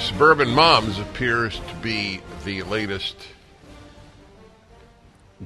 [0.00, 3.16] Suburban Moms appears to be the latest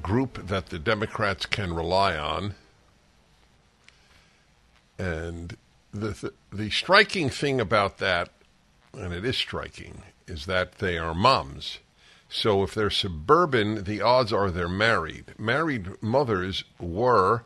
[0.01, 2.55] group that the Democrats can rely on.
[4.97, 5.57] And
[5.93, 8.29] the, the, the striking thing about that,
[8.93, 11.79] and it is striking, is that they are moms.
[12.29, 15.33] So if they're suburban, the odds are they're married.
[15.37, 17.43] Married mothers were,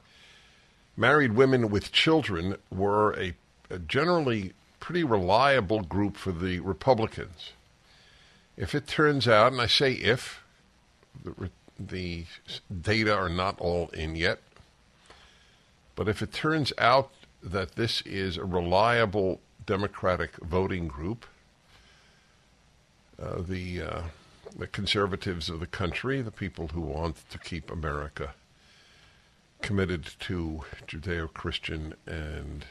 [0.96, 3.34] married women with children were a,
[3.72, 4.54] a generally
[4.90, 7.52] pretty reliable group for the Republicans.
[8.58, 10.42] If it turns out, and I say if,
[11.24, 12.26] the, the
[12.82, 14.40] data are not all in yet,
[15.96, 17.12] but if it turns out
[17.44, 21.28] that this is a reliable Democratic voting group,
[23.22, 24.02] uh, the uh,
[24.58, 28.34] the conservatives of the country, the people who want to keep America
[29.62, 32.66] committed to Judeo-Christian and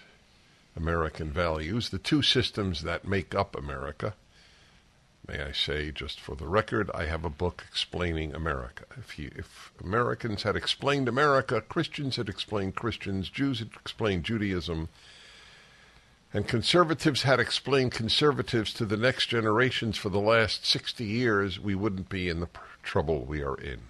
[0.79, 4.15] American values, the two systems that make up America.
[5.27, 8.84] May I say, just for the record, I have a book explaining America.
[8.97, 14.88] If, you, if Americans had explained America, Christians had explained Christians, Jews had explained Judaism,
[16.33, 21.75] and conservatives had explained conservatives to the next generations for the last 60 years, we
[21.75, 22.49] wouldn't be in the
[22.83, 23.81] trouble we are in.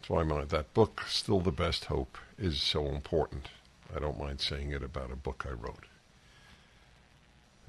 [0.00, 3.48] That's why my, that book, Still the Best Hope, is so important.
[3.94, 5.84] I don't mind saying it about a book I wrote.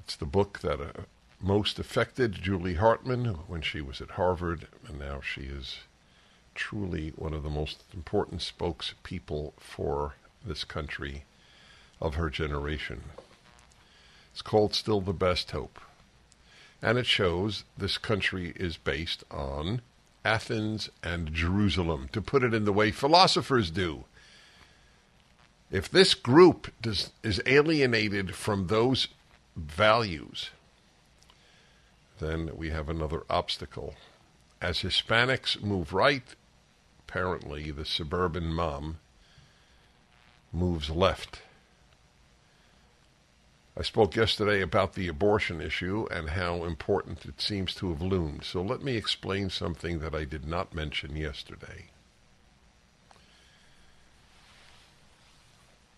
[0.00, 0.92] It's the book that uh,
[1.40, 5.78] most affected Julie Hartman when she was at Harvard, and now she is
[6.54, 10.14] truly one of the most important spokespeople for
[10.44, 11.24] this country
[12.00, 13.02] of her generation.
[14.32, 15.80] It's called Still the Best Hope.
[16.82, 19.80] And it shows this country is based on
[20.24, 24.04] Athens and Jerusalem, to put it in the way philosophers do.
[25.70, 29.08] If this group does, is alienated from those
[29.56, 30.50] values,
[32.20, 33.94] then we have another obstacle.
[34.60, 36.34] As Hispanics move right,
[37.00, 38.98] apparently the suburban mom
[40.52, 41.42] moves left.
[43.76, 48.44] I spoke yesterday about the abortion issue and how important it seems to have loomed.
[48.44, 51.86] So let me explain something that I did not mention yesterday.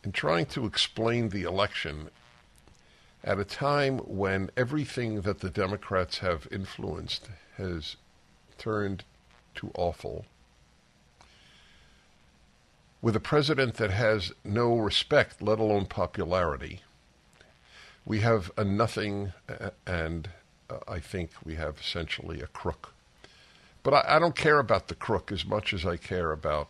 [0.07, 2.11] In trying to explain the election
[3.25, 7.97] at a time when everything that the Democrats have influenced has
[8.57, 9.03] turned
[9.57, 10.25] to awful,
[13.03, 16.83] with a president that has no respect, let alone popularity,
[18.05, 19.33] we have a nothing,
[19.89, 20.31] and
[20.71, 22.93] uh, I think we have essentially a crook.
[23.83, 26.69] But I, don't care about the crook as much as I care about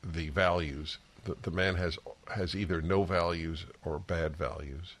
[0.00, 0.98] the values.
[1.26, 1.98] The, the man has
[2.34, 4.94] has either no values or bad values.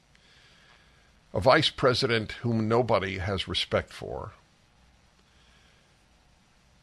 [1.32, 4.32] A vice president whom nobody has respect for,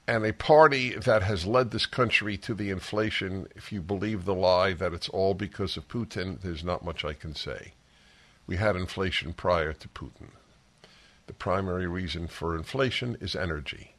[0.08, 3.48] and a party that has led this country to the inflation.
[3.56, 7.14] If you believe the lie that it's all because of Putin, there's not much I
[7.14, 7.74] can say.
[8.48, 10.32] We had inflation prior to Putin.
[11.28, 13.96] The primary reason for inflation is energy.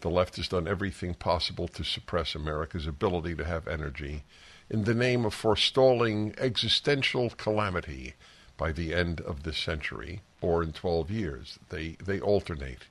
[0.00, 4.22] The left has done everything possible to suppress America's ability to have energy
[4.68, 8.14] in the name of forestalling existential calamity
[8.56, 11.58] by the end of this century or in 12 years.
[11.68, 12.84] They, they alternate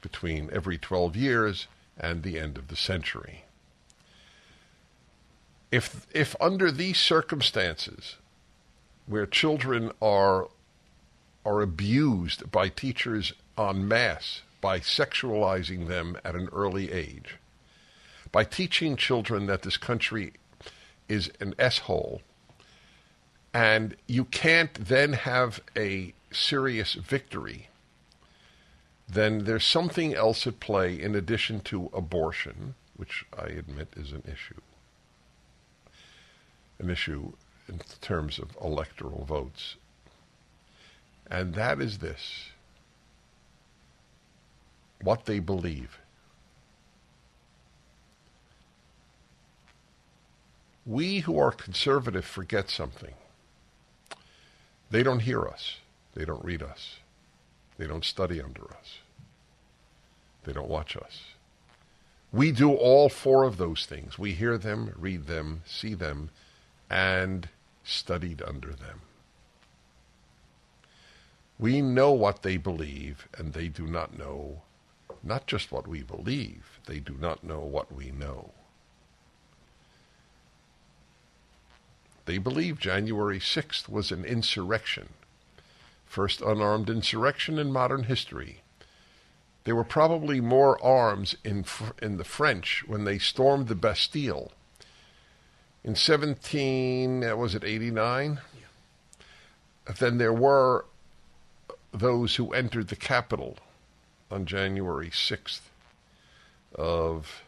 [0.00, 1.66] between every 12 years
[1.98, 3.44] and the end of the century.
[5.70, 8.16] If, if under these circumstances,
[9.06, 10.48] where children are,
[11.44, 17.36] are abused by teachers en masse by sexualizing them at an early age,
[18.32, 20.32] by teaching children that this country
[21.10, 22.22] is an S hole,
[23.52, 27.68] And you can't then have a serious victory.
[29.08, 34.22] Then there's something else at play in addition to abortion, which I admit is an
[34.24, 34.60] issue.
[36.78, 37.32] An issue
[37.68, 39.76] in terms of electoral votes.
[41.28, 42.50] And that is this
[45.02, 45.99] what they believe.
[50.86, 53.14] We who are conservative forget something.
[54.90, 55.76] They don't hear us.
[56.14, 56.96] They don't read us.
[57.78, 58.98] They don't study under us.
[60.44, 61.22] They don't watch us.
[62.32, 64.18] We do all four of those things.
[64.18, 66.30] We hear them, read them, see them,
[66.88, 67.48] and
[67.84, 69.00] studied under them.
[71.58, 74.62] We know what they believe, and they do not know
[75.22, 78.52] not just what we believe, they do not know what we know.
[82.30, 85.08] They believe January 6th was an insurrection,
[86.06, 88.60] first unarmed insurrection in modern history.
[89.64, 91.64] There were probably more arms in,
[92.00, 94.52] in the French when they stormed the Bastille.
[95.82, 98.38] In 17, uh, was it 89?
[98.54, 99.92] Yeah.
[99.98, 100.84] Then there were
[101.90, 103.56] those who entered the Capitol
[104.30, 105.62] on January 6th
[106.76, 107.42] of,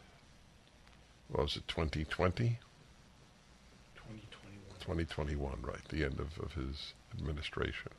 [1.29, 2.59] was it, 2020?
[4.83, 7.91] 2021, right, the end of, of his administration.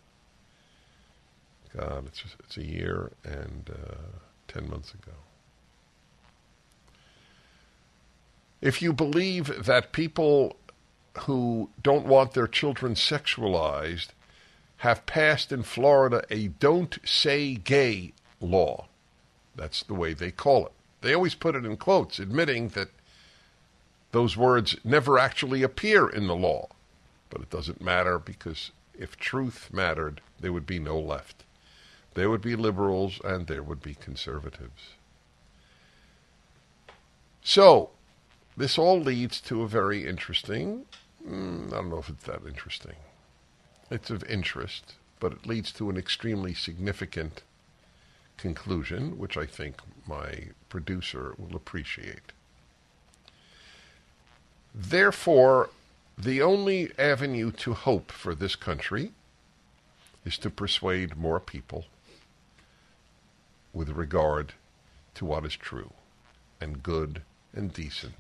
[1.77, 5.13] God, it's, just, it's a year and uh, 10 months ago.
[8.61, 10.57] If you believe that people
[11.21, 14.09] who don't want their children sexualized
[14.79, 18.87] have passed in Florida a don't say gay law.
[19.57, 20.73] That's the way they call it.
[21.01, 22.89] They always put it in quotes, admitting that
[24.13, 26.69] those words never actually appear in the law.
[27.35, 31.43] But it doesn't matter because if truth mattered, there would be no left.
[32.15, 34.93] There would be liberals and there would be conservatives.
[37.43, 37.91] So,
[38.57, 40.87] this all leads to a very interesting,
[41.29, 42.95] mm, I don't know if it's that interesting.
[43.91, 47.43] It's of interest, but it leads to an extremely significant
[48.37, 52.31] conclusion, which I think my producer will appreciate.
[54.73, 55.71] Therefore,
[56.17, 59.13] the only avenue to hope for this country
[60.25, 61.87] is to persuade more people
[63.73, 64.53] with regard
[65.15, 65.93] to what is true
[66.61, 67.23] and good
[67.53, 68.15] and decent.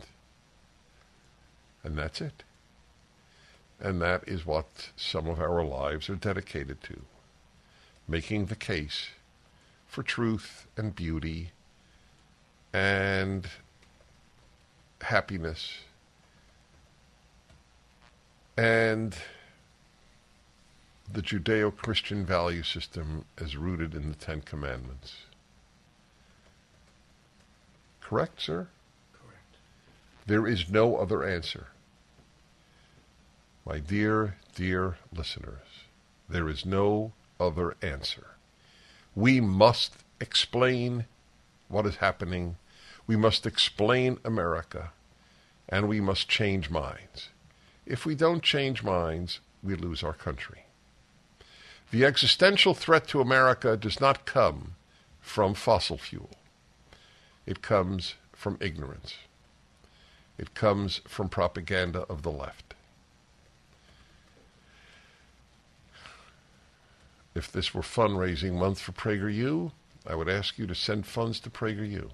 [1.82, 2.42] And that's it.
[3.80, 7.02] And that is what some of our lives are dedicated to
[8.08, 9.08] making the case
[9.86, 11.50] for truth and beauty
[12.72, 13.48] and
[15.00, 15.78] happiness
[18.56, 19.16] and
[21.12, 25.16] the Judeo Christian value system as rooted in the Ten Commandments.
[28.00, 28.68] Correct, sir?
[29.12, 29.56] Correct.
[30.26, 31.68] There is no other answer.
[33.66, 35.86] My dear, dear listeners,
[36.28, 38.26] there is no other answer.
[39.16, 41.06] We must explain
[41.68, 42.56] what is happening.
[43.06, 44.92] We must explain America.
[45.68, 47.30] And we must change minds.
[47.86, 50.64] If we don't change minds, we lose our country.
[51.90, 54.74] The existential threat to America does not come
[55.20, 56.30] from fossil fuel.
[57.46, 59.16] It comes from ignorance.
[60.38, 62.74] It comes from propaganda of the left.
[67.34, 69.72] if this were fundraising month for PragerU,
[70.06, 72.10] I would ask you to send funds to PragerU.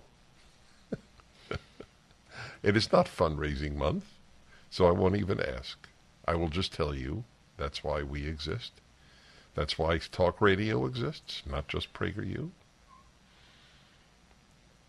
[2.63, 4.05] it is not fundraising month,
[4.71, 5.89] so I won't even ask.
[6.25, 7.25] I will just tell you
[7.57, 8.73] that's why we exist.
[9.55, 12.51] That's why talk radio exists, not just PragerU.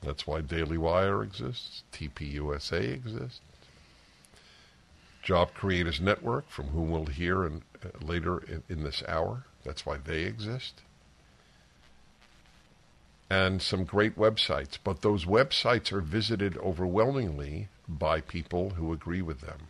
[0.01, 3.41] That's why Daily Wire exists, TPUSA exists.
[5.21, 9.85] Job Creators Network, from whom we'll hear in, uh, later in, in this hour, that's
[9.85, 10.81] why they exist.
[13.29, 19.41] And some great websites, but those websites are visited overwhelmingly by people who agree with
[19.41, 19.67] them.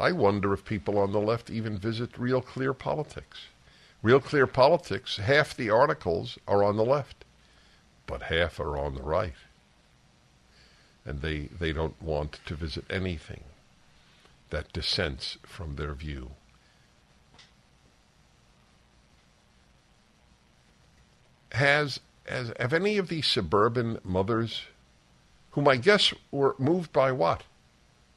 [0.00, 3.48] I wonder if people on the left even visit Real Clear Politics.
[4.02, 7.26] Real Clear Politics, half the articles are on the left,
[8.06, 9.34] but half are on the right.
[11.04, 13.44] And they, they don't want to visit anything
[14.48, 16.30] that dissents from their view.
[21.52, 24.62] Has, has have any of these suburban mothers,
[25.50, 27.42] whom I guess were moved by what?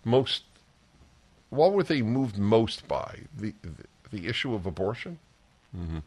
[0.05, 0.43] Most
[1.53, 3.19] what were they moved most by?
[3.35, 5.19] The the, the issue of abortion.
[5.77, 5.99] Mm-hmm.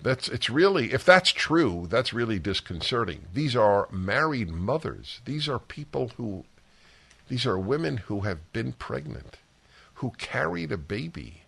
[0.00, 3.26] That's it's really if that's true, that's really disconcerting.
[3.34, 5.20] These are married mothers.
[5.24, 6.44] These are people who
[7.28, 9.36] these are women who have been pregnant,
[9.94, 11.42] who carried a baby.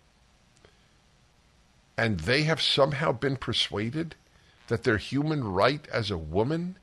[1.97, 4.15] And they have somehow been persuaded
[4.67, 6.77] that their human right as a woman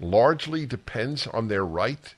[0.00, 2.14] largely depends on their right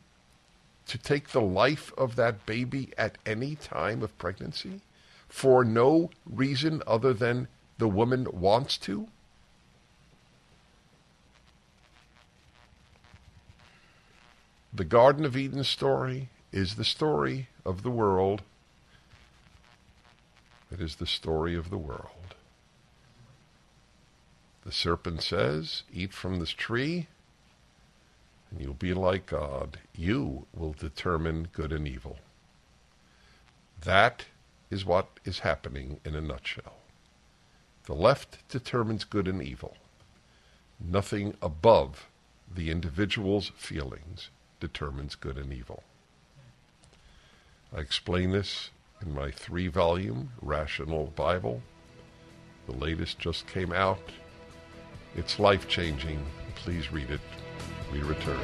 [0.90, 4.80] to take the life of that baby at any time of pregnancy
[5.28, 7.46] for no reason other than
[7.78, 9.06] the woman wants to?
[14.74, 18.42] The Garden of Eden story is the story of the world.
[20.72, 22.34] It is the story of the world.
[24.64, 27.06] The serpent says, Eat from this tree,
[28.50, 29.78] and you'll be like God.
[29.94, 32.18] You will determine good and evil.
[33.82, 34.26] That
[34.70, 36.74] is what is happening in a nutshell.
[37.84, 39.76] The left determines good and evil.
[40.78, 42.08] Nothing above
[42.52, 45.82] the individual's feelings determines good and evil.
[47.74, 51.62] I explain this in my three volume Rational Bible.
[52.66, 54.12] The latest just came out.
[55.16, 56.24] It's life changing.
[56.54, 57.20] Please read it.
[57.92, 58.38] We return.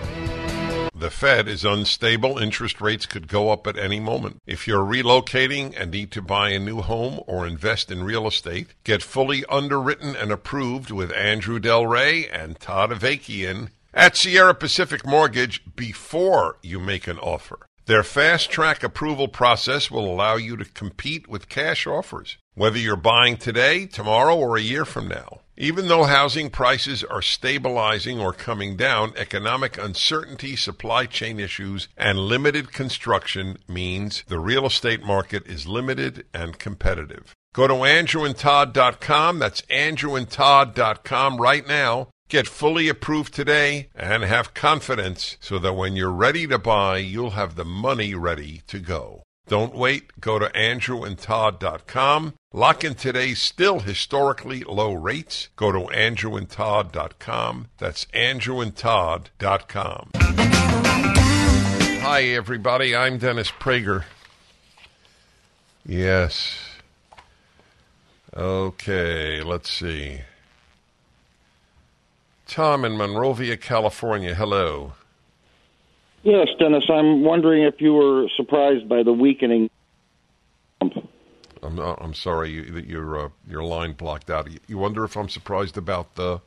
[0.95, 2.39] The Fed is unstable.
[2.39, 4.41] Interest rates could go up at any moment.
[4.47, 8.69] If you're relocating and need to buy a new home or invest in real estate,
[8.83, 15.07] get fully underwritten and approved with Andrew Del Rey and Todd Avakian at Sierra Pacific
[15.07, 17.67] Mortgage before you make an offer.
[17.87, 22.97] Their fast track approval process will allow you to compete with cash offers, whether you're
[22.97, 25.43] buying today, tomorrow, or a year from now.
[25.57, 32.19] Even though housing prices are stabilizing or coming down, economic uncertainty, supply chain issues, and
[32.19, 37.33] limited construction means the real estate market is limited and competitive.
[37.55, 39.39] Go to andrewandtodd.com.
[39.39, 46.11] That's andrewandtodd.com right now Get fully approved today and have confidence so that when you're
[46.11, 49.23] ready to buy, you'll have the money ready to go.
[49.49, 50.21] Don't wait.
[50.21, 52.35] Go to andrewandtodd.com.
[52.53, 55.49] Lock in today's still historically low rates.
[55.57, 57.69] Go to andrewandtodd.com.
[57.79, 60.11] That's andrewandtodd.com.
[62.03, 62.97] Hi, everybody.
[62.97, 64.05] I'm Dennis Prager.
[65.85, 66.59] Yes.
[68.37, 70.21] Okay, let's see.
[72.47, 74.35] Tom in Monrovia, California.
[74.35, 74.93] Hello.
[76.27, 76.85] Yes, Dennis.
[76.91, 79.71] I'm wondering if you were surprised by the weakening.
[80.81, 84.49] I'm not, I'm sorry that your uh, your line blocked out.
[84.67, 86.41] You wonder if I'm surprised about the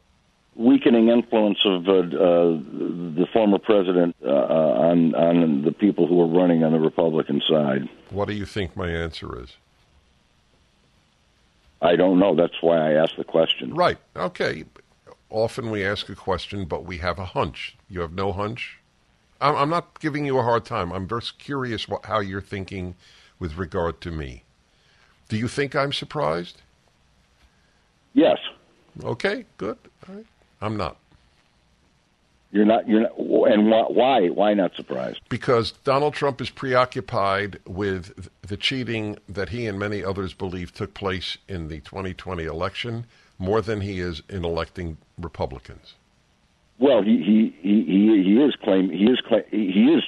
[0.54, 6.28] weakening influence of uh, uh, the former president uh, on on the people who are
[6.28, 7.88] running on the Republican side.
[8.10, 9.56] What do you think my answer is?
[11.82, 12.36] I don't know.
[12.36, 13.74] That's why I asked the question.
[13.74, 13.98] Right.
[14.14, 14.66] Okay
[15.30, 17.78] often we ask a question, but we have a hunch.
[17.88, 18.79] You have no hunch?
[19.42, 20.92] I'm, I'm not giving you a hard time.
[20.92, 22.96] I'm just curious what, how you're thinking
[23.40, 24.44] with regard to me.
[25.30, 26.62] Do you think I'm surprised?
[28.14, 28.38] Yes.
[29.04, 29.78] Okay, good.
[30.62, 30.98] I'm not.
[32.52, 32.88] You're not.
[32.88, 33.18] You're not.
[33.18, 34.28] And why?
[34.30, 35.20] Why not surprised?
[35.30, 40.96] Because Donald Trump is preoccupied with the cheating that he and many others believe took
[40.96, 43.06] place in the 2020 election
[43.38, 45.94] more than he is in electing Republicans.
[46.80, 50.04] Well, he he he he is claim he is claim, he is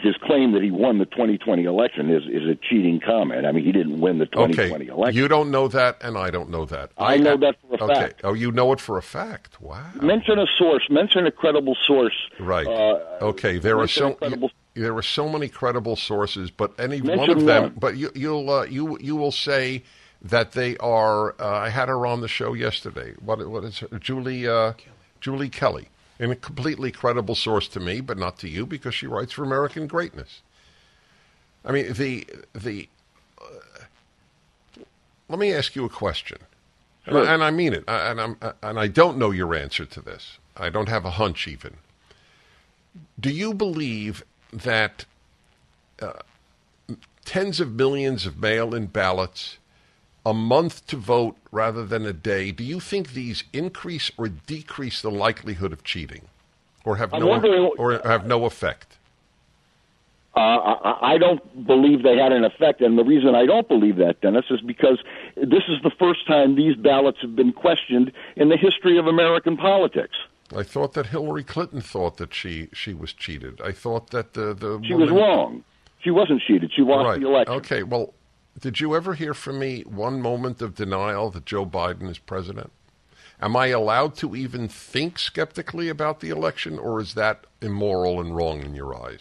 [0.00, 3.46] his claim that he won the 2020 election is is a cheating comment.
[3.46, 4.86] I mean, he didn't win the 2020 okay.
[4.92, 5.16] election.
[5.16, 6.92] You don't know that, and I don't know that.
[6.96, 7.94] I, I know that for a okay.
[7.94, 8.20] fact.
[8.24, 9.60] Oh, you know it for a fact.
[9.60, 9.84] Wow.
[10.00, 10.86] Mention a source.
[10.90, 12.16] Mention a credible source.
[12.40, 12.66] Right.
[12.66, 13.58] Uh, okay.
[13.58, 14.50] There are so credible...
[14.74, 17.62] there are so many credible sources, but any mention one of them.
[17.62, 17.74] One.
[17.78, 19.82] But you, you'll uh, you you will say
[20.22, 21.34] that they are.
[21.40, 23.14] Uh, I had her on the show yesterday.
[23.22, 23.88] What what is her?
[23.98, 24.72] Julie uh,
[25.22, 25.88] Julie Kelly,
[26.18, 29.44] and a completely credible source to me, but not to you because she writes for
[29.44, 30.42] American Greatness.
[31.64, 32.88] I mean the the.
[33.40, 34.82] Uh,
[35.28, 36.38] let me ask you a question,
[37.06, 37.18] sure.
[37.18, 40.00] and, I, and, I, mean it, and I'm and I don't know your answer to
[40.02, 40.38] this.
[40.56, 41.76] I don't have a hunch even.
[43.18, 45.06] Do you believe that
[46.02, 46.12] uh,
[47.24, 49.56] tens of millions of mail-in ballots
[50.24, 55.02] a month to vote rather than a day, do you think these increase or decrease
[55.02, 56.28] the likelihood of cheating,
[56.84, 58.98] or have no or have no effect?
[60.34, 63.96] Uh, I, I don't believe they had an effect, and the reason I don't believe
[63.96, 64.98] that, Dennis, is because
[65.36, 69.58] this is the first time these ballots have been questioned in the history of American
[69.58, 70.16] politics.
[70.56, 73.60] I thought that Hillary Clinton thought that she she was cheated.
[73.62, 75.64] I thought that the the she woman, was wrong.
[76.00, 76.72] She wasn't cheated.
[76.74, 77.20] She lost right.
[77.20, 77.54] the election.
[77.56, 77.82] Okay.
[77.82, 78.14] Well,
[78.60, 82.72] did you ever hear from me one moment of denial that Joe Biden is president?
[83.40, 88.36] Am I allowed to even think skeptically about the election, or is that immoral and
[88.36, 89.20] wrong in your eyes?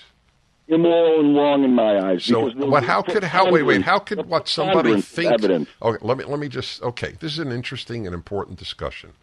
[0.68, 2.24] Immoral and wrong in my eyes.
[2.24, 2.84] So, what?
[2.84, 3.24] How could?
[3.24, 3.52] How?
[3.52, 3.82] Wait, wait.
[3.82, 5.34] How could what somebody think?
[5.34, 5.70] Evidence.
[5.82, 6.82] Okay, let me let me just.
[6.84, 9.14] Okay, this is an interesting and important discussion.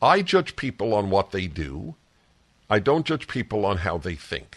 [0.00, 1.94] I judge people on what they do.
[2.70, 4.56] I don't judge people on how they think.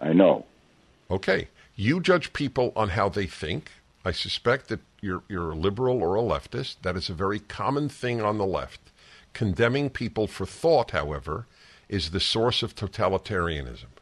[0.00, 0.44] I know.
[1.10, 3.70] Okay, you judge people on how they think.
[4.04, 6.76] I suspect that you're you're a liberal or a leftist.
[6.82, 8.80] That is a very common thing on the left.
[9.34, 11.46] Condemning people for thought, however,
[11.88, 13.92] is the source of totalitarianism.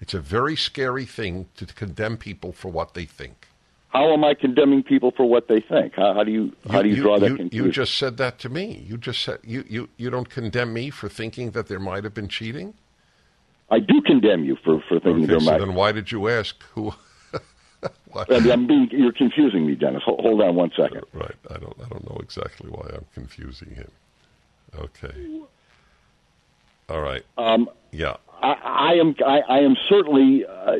[0.00, 3.46] It's a very scary thing to condemn people for what they think.
[3.88, 5.94] How am I condemning people for what they think?
[5.94, 7.66] How, how do you how do you, draw that you, conclusion?
[7.66, 8.84] You just said that to me.
[8.86, 12.12] You just said you, you, you don't condemn me for thinking that there might have
[12.12, 12.74] been cheating.
[13.70, 16.62] I do condemn you for, for thinking Okay, there so then why did you ask
[16.74, 16.94] who?
[18.14, 20.02] I'm- being, you're confusing me, Dennis.
[20.04, 21.02] Hold, hold on one second.
[21.12, 21.34] Right.
[21.50, 21.76] I don't.
[21.84, 23.90] I don't know exactly why I'm confusing him.
[24.78, 25.40] Okay.
[26.88, 27.24] All right.
[27.36, 28.16] Um, Yeah.
[28.42, 30.76] I, I am I, I am certainly uh,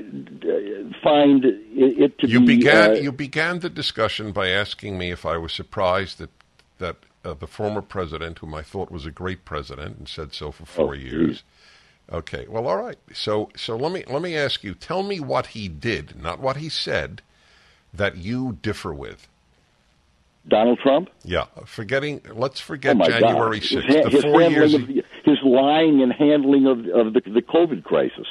[1.03, 2.91] find it, it to You be began.
[2.91, 6.31] uh, you began the discussion by asking me if I was surprised that
[6.79, 10.53] that uh, the former president, whom I thought was a great president and said so
[10.53, 11.43] for four Oh, years.
[12.13, 12.47] Okay.
[12.49, 12.99] Well, all right.
[13.13, 14.75] So so let me let me ask you.
[14.75, 17.23] Tell me what he did, not what he said,
[17.93, 19.29] that you differ with.
[20.49, 21.09] Donald Trump.
[21.25, 21.47] Yeah.
[21.65, 22.21] Forgetting.
[22.33, 23.59] Let's Oh forget my January!
[23.59, 24.13] His, sixth.
[24.13, 24.75] his four handling years.
[24.75, 28.27] of the, his lying and handling of of the the COVID crisis.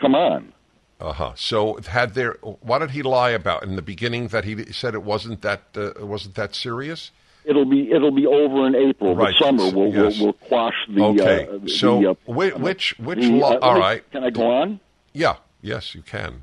[0.00, 0.52] Come on.
[1.00, 1.32] Uh huh.
[1.36, 2.36] So had there?
[2.42, 4.28] What did he lie about in the beginning?
[4.28, 7.10] That he said it wasn't that uh, wasn't that serious.
[7.44, 9.14] It'll be it'll be over in April.
[9.14, 9.34] Right.
[9.38, 10.18] The summer will Yes.
[10.18, 11.02] will, will quash the.
[11.02, 11.46] Okay.
[11.46, 13.52] Uh, the, So uh, whi- which which the, law?
[13.54, 14.02] uh, all right.
[14.12, 14.80] Can I go on?
[15.12, 15.36] Yeah.
[15.60, 16.42] Yes, you can.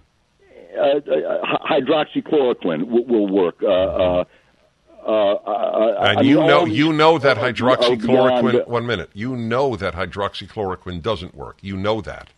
[0.77, 3.61] Uh, uh, hydroxychloroquine will, will work.
[3.61, 4.23] Uh, uh,
[5.05, 8.51] uh, uh, And I mean, you know you know that are hydroxychloroquine.
[8.51, 9.09] beyond- one minute.
[9.13, 11.57] You know that hydroxychloroquine doesn't work.
[11.61, 12.29] You know that.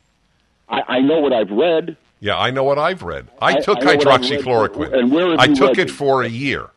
[0.70, 1.98] I, I know what I've read.
[2.22, 3.28] Yeah, I know what I've read.
[3.42, 4.00] I, I- took I know read.
[4.02, 4.94] hydroxychloroquine.
[4.98, 5.92] And where I took read it?
[5.92, 6.70] for a year.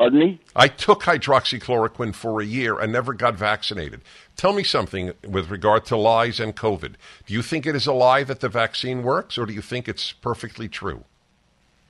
[0.00, 0.40] Pardon me.
[0.56, 4.00] I took hydroxychloroquine for a year and never got vaccinated.
[4.34, 6.94] Tell me something with regard to lies and COVID.
[7.26, 9.90] Do you think it is a lie that the vaccine works, or do you think
[9.90, 11.04] it's perfectly true?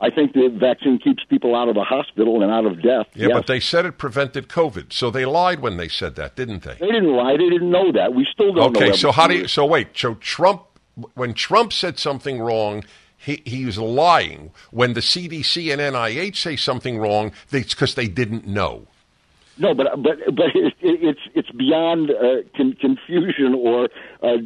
[0.00, 3.06] I think the vaccine keeps people out of the hospital and out of death.
[3.14, 3.30] Yeah, yes.
[3.32, 6.74] but they said it prevented COVID, so they lied when they said that, didn't they?
[6.80, 7.36] they didn't lie.
[7.36, 8.12] They didn't know that.
[8.12, 8.80] We still don't know.
[8.80, 9.46] Okay, so how do you?
[9.46, 10.62] So wait, so Trump,
[11.14, 12.82] when Trump said something wrong,
[13.20, 14.50] he he was lying.
[14.70, 18.86] When the CDC and NIH say something wrong, it's because they didn't know.
[19.58, 23.84] No, but but but it, it's it's beyond uh, con- confusion or
[24.22, 24.38] uh,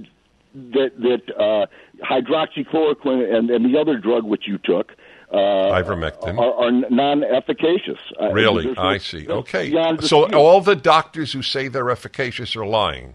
[0.55, 1.67] that that uh,
[2.05, 4.93] hydroxychloroquine and, and the other drug which you took
[5.33, 6.39] uh, Ivermectin.
[6.39, 7.99] are, are non-efficacious.
[8.21, 9.29] Uh, Really, I see.
[9.29, 13.15] Okay, so all the doctors who say they're efficacious are lying.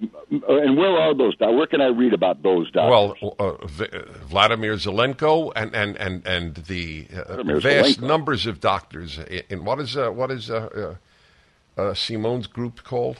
[0.00, 1.36] And where are those?
[1.36, 3.20] doc- Where can I read about those doctors?
[3.22, 3.86] Well, uh, V-
[4.28, 8.06] Vladimir Zelenko and and and and the uh, vast Zelenko.
[8.06, 9.18] numbers of doctors.
[9.48, 10.96] In, what is uh, what is uh,
[11.76, 13.18] uh, uh, Simone's group called?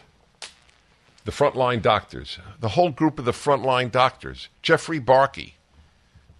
[1.24, 2.38] The frontline doctors.
[2.60, 4.48] The whole group of the frontline doctors.
[4.60, 5.52] Jeffrey Barke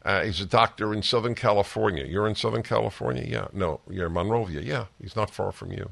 [0.05, 2.05] uh, is a doctor in Southern California.
[2.05, 3.25] You're in Southern California?
[3.27, 3.47] Yeah.
[3.55, 4.61] No, you're in Monrovia.
[4.61, 5.91] Yeah, he's not far from you.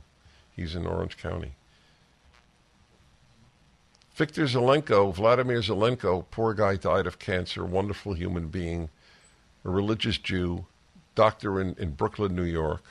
[0.55, 1.53] He's in Orange County.
[4.15, 8.91] Victor Zelenko, Vladimir Zelenko, poor guy died of cancer, wonderful human being,
[9.65, 10.67] a religious Jew,
[11.15, 12.83] doctor in, in Brooklyn, New York,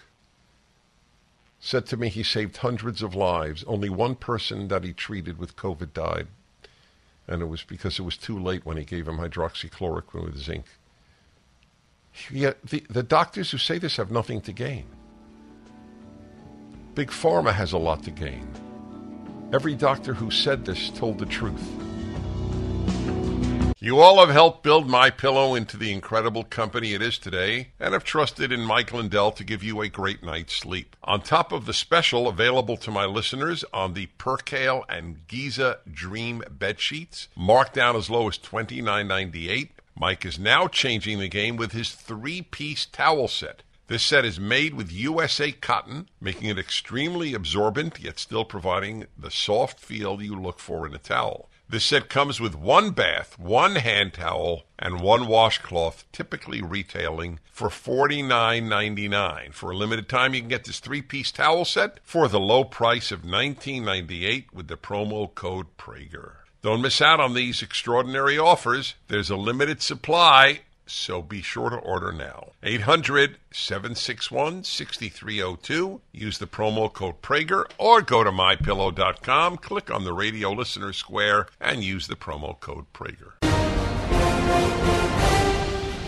[1.60, 3.64] said to me he saved hundreds of lives.
[3.68, 6.28] Only one person that he treated with COVID died,
[7.28, 10.66] and it was because it was too late when he gave him hydroxychloroquine with zinc.
[12.32, 14.86] Yet the, the doctors who say this have nothing to gain.
[16.96, 18.48] Big Pharma has a lot to gain.
[19.54, 21.62] Every doctor who said this told the truth.
[23.82, 27.94] You all have helped build my pillow into the incredible company it is today, and
[27.94, 30.96] have trusted in Mike Lindell to give you a great night's sleep.
[31.04, 36.44] On top of the special available to my listeners on the Percale and Giza Dream
[36.50, 41.20] bed sheets, marked down as low as twenty nine ninety eight, Mike is now changing
[41.20, 43.64] the game with his three-piece towel set.
[43.92, 49.30] This set is made with USA cotton, making it extremely absorbent, yet still providing the
[49.30, 51.50] soft feel you look for in a towel.
[51.68, 57.68] This set comes with one bath, one hand towel, and one washcloth, typically retailing for
[57.68, 59.54] $49.99.
[59.54, 63.12] For a limited time, you can get this three-piece towel set for the low price
[63.12, 66.36] of $19.98 with the promo code Prager.
[66.62, 68.96] Don't miss out on these extraordinary offers.
[69.10, 72.52] There's a limited supply, so be sure to order now.
[72.64, 76.02] 800 761 6302.
[76.12, 81.48] Use the promo code Prager or go to mypillow.com, click on the radio listener square,
[81.60, 83.34] and use the promo code Prager.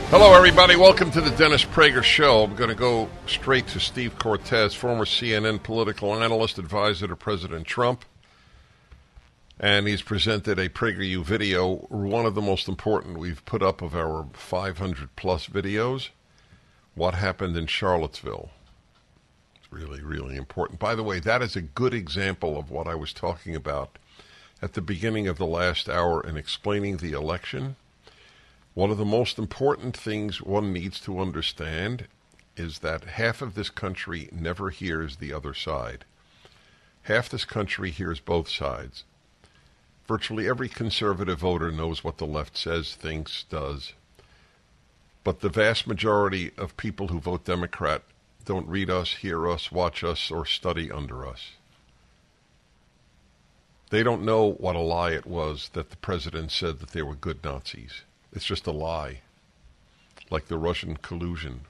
[0.10, 0.76] Hello, everybody.
[0.76, 2.44] Welcome to the Dennis Prager Show.
[2.44, 7.66] I'm going to go straight to Steve Cortes, former CNN political analyst, advisor to President
[7.66, 8.06] Trump
[9.64, 13.96] and he's presented a PragerU video, one of the most important we've put up of
[13.96, 16.10] our 500 plus videos.
[16.96, 18.50] What happened in Charlottesville?
[19.56, 20.80] It's really, really important.
[20.80, 23.98] By the way, that is a good example of what I was talking about
[24.62, 27.78] at the beginning of the last hour in explaining the election.
[28.74, 32.08] One of the most important things one needs to understand
[32.58, 36.04] is that half of this country never hears the other side.
[37.04, 39.06] Half this country hears both sides.
[40.14, 43.94] Virtually every conservative voter knows what the left says, thinks, does.
[45.24, 48.04] But the vast majority of people who vote Democrat
[48.46, 51.54] don't read us, hear us, watch us, or study under us.
[53.90, 57.16] They don't know what a lie it was that the president said that they were
[57.16, 58.04] good Nazis.
[58.32, 59.22] It's just a lie.
[60.30, 61.62] Like the Russian collusion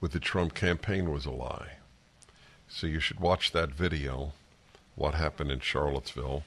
[0.00, 1.74] with the Trump campaign was a lie.
[2.66, 4.32] So you should watch that video,
[4.96, 6.42] What Happened in Charlottesville.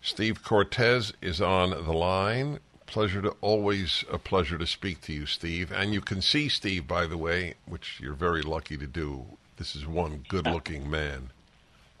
[0.00, 2.60] Steve Cortes is on the line.
[2.86, 5.70] Pleasure to always a pleasure to speak to you, Steve.
[5.70, 9.24] And you can see Steve, by the way, which you're very lucky to do.
[9.58, 11.30] This is one good-looking man.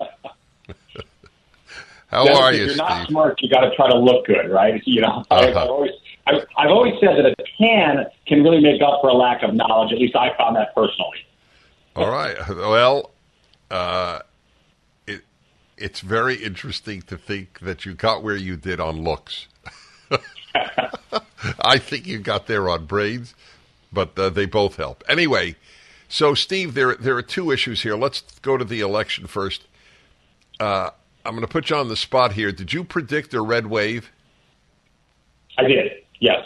[2.08, 2.78] How Dennis, are if you, you're Steve?
[2.78, 4.80] not smart, you got to try to look good, right?
[4.86, 5.60] You know, I, Uh-huh.
[5.62, 5.90] I've always
[6.26, 9.54] I've, I've always said that a tan can really make up for a lack of
[9.54, 9.92] knowledge.
[9.92, 11.18] At least I found that personally.
[11.96, 12.36] All right.
[12.48, 13.10] Well,
[13.70, 14.20] uh,
[15.78, 19.46] it's very interesting to think that you got where you did on looks.
[21.60, 23.34] I think you got there on brains,
[23.92, 25.04] but uh, they both help.
[25.08, 25.56] Anyway,
[26.08, 27.96] so Steve, there there are two issues here.
[27.96, 29.66] Let's go to the election first.
[30.58, 30.90] Uh,
[31.24, 32.50] I'm going to put you on the spot here.
[32.52, 34.10] Did you predict a red wave?
[35.58, 36.44] I did, yes.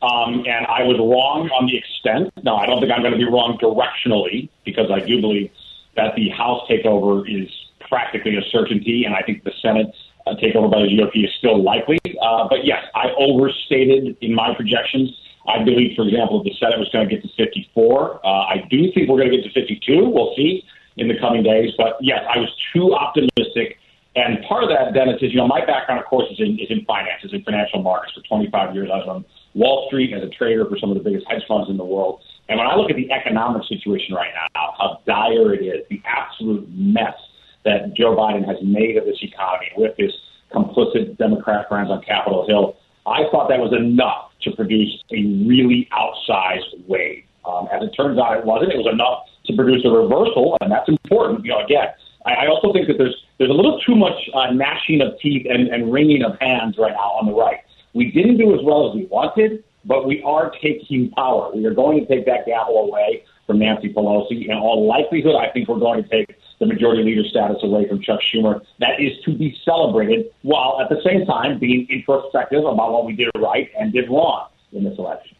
[0.00, 2.32] Um, and I was wrong on the extent.
[2.42, 5.50] No, I don't think I'm going to be wrong directionally because I do believe
[5.94, 7.48] that the House takeover is
[7.92, 9.92] practically a certainty, and I think the Senate
[10.26, 12.00] uh, takeover by the GOP is still likely.
[12.22, 15.12] Uh, but yes, I overstated in my projections.
[15.46, 18.24] I believe, for example, the Senate was going to get to 54.
[18.24, 20.08] Uh, I do think we're going to get to 52.
[20.08, 20.64] We'll see
[20.96, 21.72] in the coming days.
[21.76, 23.76] But yes, I was too optimistic.
[24.16, 26.70] And part of that, Dennis, is you know my background, of course, is in is
[26.70, 28.14] in finances, in financial markets.
[28.14, 31.04] For 25 years, I was on Wall Street as a trader for some of the
[31.04, 32.20] biggest hedge funds in the world.
[32.48, 36.00] And when I look at the economic situation right now, how dire it is, the
[36.04, 37.16] absolute mess
[37.64, 40.12] that Joe Biden has made of this economy with his
[40.52, 45.88] complicit Democrat friends on Capitol Hill, I thought that was enough to produce a really
[45.92, 47.24] outsized wave.
[47.44, 48.72] Um, as it turns out, it wasn't.
[48.72, 51.44] It was enough to produce a reversal, and that's important.
[51.44, 51.88] You know, again,
[52.24, 55.46] I, I also think that there's there's a little too much uh, gnashing of teeth
[55.48, 57.58] and, and wringing of hands right now on the right.
[57.94, 61.50] We didn't do as well as we wanted, but we are taking power.
[61.54, 64.48] We are going to take that gavel away from Nancy Pelosi.
[64.48, 68.00] In all likelihood, I think we're going to take the majority leader status away from
[68.00, 68.64] Chuck Schumer.
[68.78, 73.14] That is to be celebrated, while at the same time being introspective about what we
[73.14, 75.36] did right and did wrong in this election.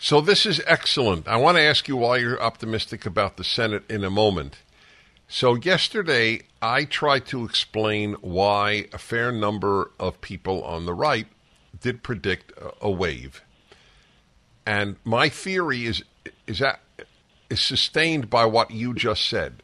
[0.00, 1.28] So this is excellent.
[1.28, 4.58] I want to ask you why you're optimistic about the Senate in a moment.
[5.28, 11.28] So yesterday, I tried to explain why a fair number of people on the right
[11.80, 13.44] did predict a, wave,
[14.66, 16.02] and my theory is
[16.48, 16.80] is that
[17.48, 19.62] is sustained by what you just said.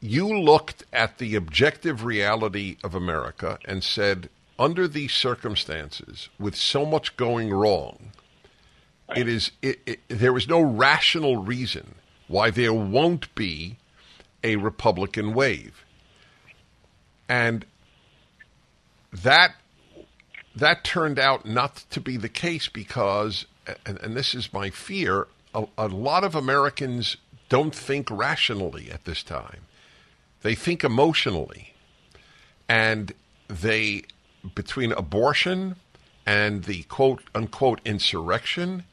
[0.00, 4.28] You looked at the objective reality of America and said,
[4.58, 8.12] under these circumstances, with so much going wrong,
[9.14, 11.94] it is it, it, there is no rational reason
[12.28, 13.76] why there won't be
[14.42, 15.84] a Republican wave,
[17.28, 17.64] and
[19.12, 19.54] that
[20.54, 23.46] that turned out not to be the case because,
[23.84, 27.16] and, and this is my fear, a, a lot of Americans
[27.48, 29.62] don't think rationally at this time;
[30.42, 31.74] they think emotionally,
[32.68, 33.12] and
[33.48, 34.02] they
[34.54, 35.76] between abortion
[36.24, 38.84] and the quote unquote insurrection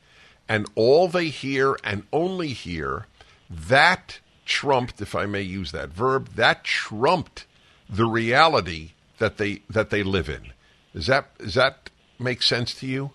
[0.49, 3.05] and all they hear and only hear
[3.49, 7.45] that trumped if i may use that verb that trumped
[7.87, 10.51] the reality that they that they live in
[10.93, 13.11] does that does that make sense to you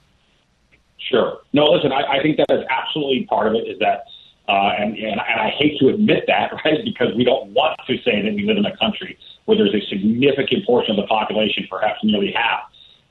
[1.09, 1.39] Sure.
[1.53, 3.69] No, listen, I, I think that is absolutely part of it.
[3.69, 4.05] Is that,
[4.49, 6.79] uh, and, and and I hate to admit that, right?
[6.85, 9.87] Because we don't want to say that we live in a country where there's a
[9.89, 12.61] significant portion of the population, perhaps nearly half,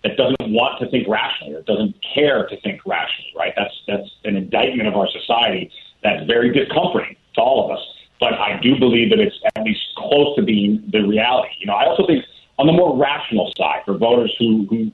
[0.03, 3.53] that doesn't want to think rationally, that doesn't care to think rationally, right?
[3.55, 5.71] That's that's an indictment of our society
[6.03, 7.83] that's very discomforting to all of us.
[8.19, 11.53] But I do believe that it's at least close to being the reality.
[11.59, 12.25] You know, I also think
[12.57, 14.91] on the more rational side, for voters who who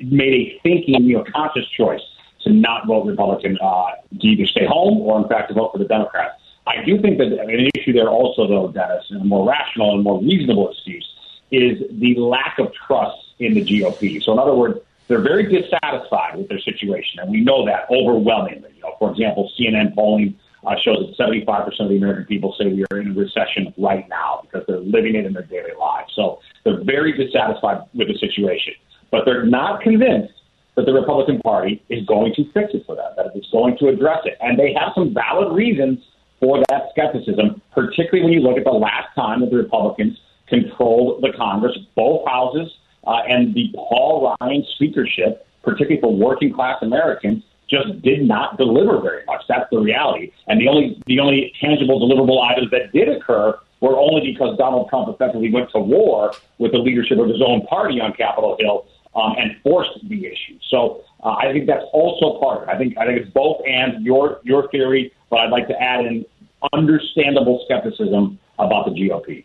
[0.00, 2.00] made a thinking, you know, conscious choice
[2.42, 3.92] to not vote Republican, uh,
[4.24, 6.40] to either stay home or, in fact, to vote for the Democrats.
[6.66, 10.02] I do think that an issue there also, though, Dennis, and a more rational and
[10.02, 11.06] more reasonable excuse
[11.50, 14.22] is the lack of trust in the GOP.
[14.22, 18.70] So, in other words, they're very dissatisfied with their situation, and we know that overwhelmingly.
[18.76, 22.68] You know, for example, CNN polling uh, shows that 75% of the American people say
[22.68, 26.10] we are in a recession right now because they're living it in their daily lives.
[26.16, 28.72] So they're very dissatisfied with the situation,
[29.10, 30.32] but they're not convinced
[30.76, 33.88] that the Republican Party is going to fix it for them, that it's going to
[33.88, 34.36] address it.
[34.40, 36.00] And they have some valid reasons
[36.40, 41.22] for that skepticism, particularly when you look at the last time that the Republicans controlled
[41.22, 42.70] the Congress, both houses,
[43.06, 49.00] uh, and the Paul Ryan speakership, particularly for working class Americans, just did not deliver
[49.00, 49.42] very much.
[49.48, 50.32] That's the reality.
[50.48, 54.88] And the only the only tangible deliverable items that did occur were only because Donald
[54.88, 58.86] Trump effectively went to war with the leadership of his own party on Capitol Hill
[59.16, 60.58] um, and forced the issue.
[60.68, 62.72] So uh, I think that's also part of it.
[62.72, 66.04] I think I think it's both and your your theory, but I'd like to add
[66.04, 66.24] in
[66.72, 69.44] understandable skepticism about the GOP.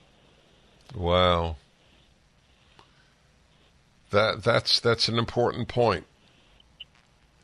[0.95, 1.57] Wow.
[4.11, 6.05] That that's that's an important point.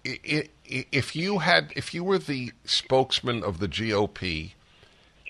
[0.04, 4.54] if you had if you were the spokesman of the GOP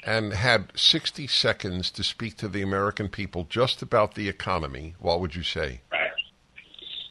[0.06, 5.20] and had 60 seconds to speak to the American people just about the economy, what
[5.20, 5.82] would you say?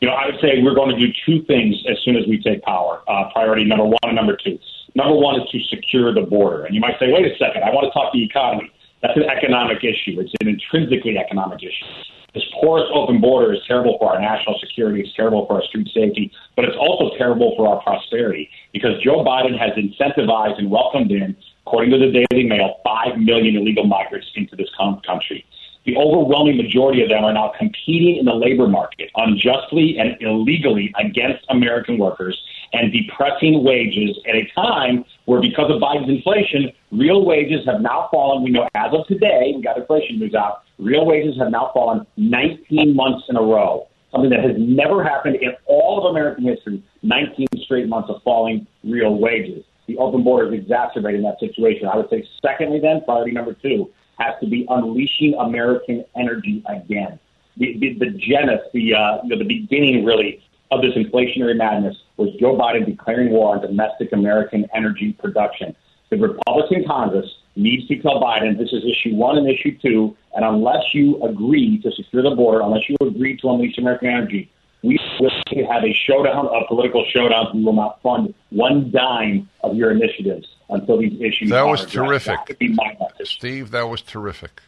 [0.05, 2.37] You know, I would say we're going to do two things as soon as we
[2.37, 3.01] take power.
[3.09, 4.59] Uh, priority number one and number two.
[4.95, 6.67] Number one is to secure the border.
[6.67, 8.71] And you might say, wait a second, I want to talk the economy.
[9.01, 10.21] That's an economic issue.
[10.21, 11.89] It's an intrinsically economic issue.
[12.35, 15.01] This porous open border is terrible for our national security.
[15.01, 19.25] It's terrible for our street safety, but it's also terrible for our prosperity because Joe
[19.25, 21.35] Biden has incentivized and welcomed in,
[21.67, 25.47] according to the Daily Mail, 5 million illegal migrants into this country.
[25.85, 30.95] The overwhelming majority of them are now competing in the labor market unjustly and illegally
[30.99, 32.41] against American workers
[32.73, 38.09] and depressing wages at a time where, because of Biden's inflation, real wages have now
[38.11, 38.43] fallen.
[38.43, 42.07] We know as of today, we got inflation news out, real wages have now fallen
[42.17, 46.83] 19 months in a row, something that has never happened in all of American history
[47.03, 49.63] 19 straight months of falling real wages.
[49.87, 51.89] The open border is exacerbating that situation.
[51.89, 57.19] I would say, secondly, then, priority number two has to be unleashing American energy again.
[57.57, 61.97] The, the, the genesis, the, uh, you know, the beginning, really, of this inflationary madness
[62.17, 65.75] was Joe Biden declaring war on domestic American energy production.
[66.11, 70.45] The Republican Congress needs to tell Biden this is issue one and issue two, and
[70.45, 74.51] unless you agree to secure the border, unless you agree to unleash American energy,
[74.83, 75.31] we will
[75.71, 77.55] have a showdown of political showdowns.
[77.55, 81.51] We will not fund one dime of your initiatives until these issues.
[81.51, 83.71] That was terrific, that Steve.
[83.71, 84.61] That was terrific.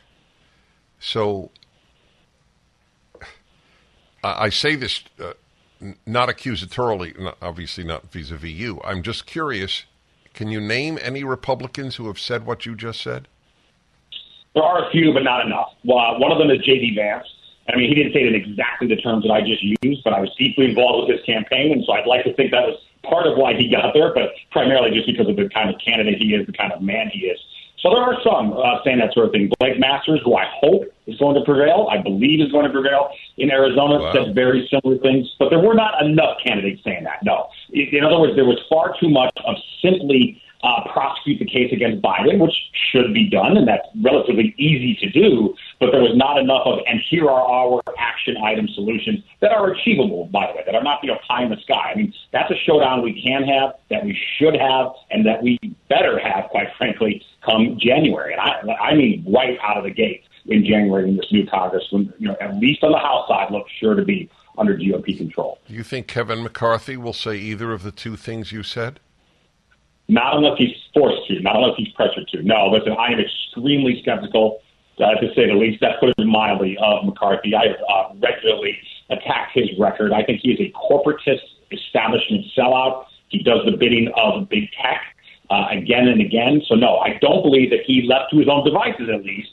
[0.99, 1.51] So
[4.23, 5.35] I say this uh,
[6.07, 8.81] not accusatorily, obviously not vis-a-vis you.
[8.85, 9.85] I'm just curious.
[10.35, 13.29] Can you name any Republicans who have said what you just said?
[14.55, 15.73] There are a few, but not enough.
[15.85, 16.95] Well, one of them is J.D.
[16.97, 17.27] Vance.
[17.69, 20.13] I mean, he didn't say it in exactly the terms that I just used, but
[20.13, 22.79] I was deeply involved with his campaign, and so I'd like to think that was
[23.09, 26.19] part of why he got there, but primarily just because of the kind of candidate
[26.19, 27.39] he is, the kind of man he is.
[27.79, 29.51] So there are some uh, saying that sort of thing.
[29.61, 33.11] Blake Masters, who I hope is going to prevail, I believe is going to prevail
[33.37, 34.13] in Arizona, wow.
[34.13, 35.29] said very similar things.
[35.39, 37.23] But there were not enough candidates saying that.
[37.23, 37.49] No.
[37.73, 42.03] In other words, there was far too much of simply uh, prosecute the case against
[42.03, 42.55] Biden, which
[42.91, 45.55] should be done, and that's relatively easy to do.
[45.79, 49.73] But there was not enough of, and here are our action item solutions that are
[49.73, 51.93] achievable, by the way, that are not you know pie in the sky.
[51.93, 55.59] I mean, that's a showdown we can have, that we should have, and that we
[55.89, 58.33] better have, quite frankly, come January.
[58.33, 61.85] And I, I mean, right out of the gate in January in this new Congress,
[61.91, 65.17] when you know at least on the House side looks sure to be under GOP
[65.17, 65.59] control.
[65.69, 69.01] Do you think Kevin McCarthy will say either of the two things you said?
[70.09, 72.43] Not unless he's forced to, not unless he's pressured to.
[72.43, 74.61] No, listen, I am extremely skeptical,
[74.99, 75.81] uh, to say the least.
[75.81, 77.55] That put it mildly of McCarthy.
[77.55, 78.79] I uh, regularly
[79.11, 80.13] attacked his record.
[80.13, 83.07] I think he is a corporatist establishment sellout.
[83.29, 85.03] He does the bidding of big tech
[85.51, 86.63] uh, again and again.
[86.67, 89.51] So, no, I don't believe that he, left to his own devices at least,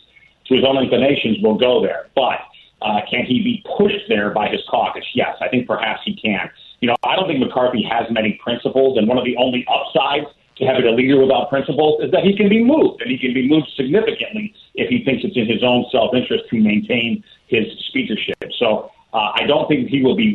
[0.48, 2.08] to his own inclinations, will go there.
[2.16, 2.40] But
[2.82, 5.06] uh, can he be pushed there by his caucus?
[5.14, 6.50] Yes, I think perhaps he can.
[6.82, 10.28] You know, I don't think McCarthy has many principles, and one of the only upsides
[10.58, 13.34] to having a leader without principles is that he can be moved, and he can
[13.34, 17.66] be moved significantly if he thinks it's in his own self interest to maintain his
[17.88, 18.36] speakership.
[18.60, 20.32] So Uh, I don't think he will be.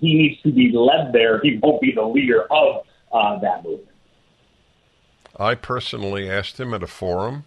[0.00, 1.38] He needs to be led there.
[1.40, 3.90] He won't be the leader of uh, that movement.
[5.38, 7.44] I personally asked him at a forum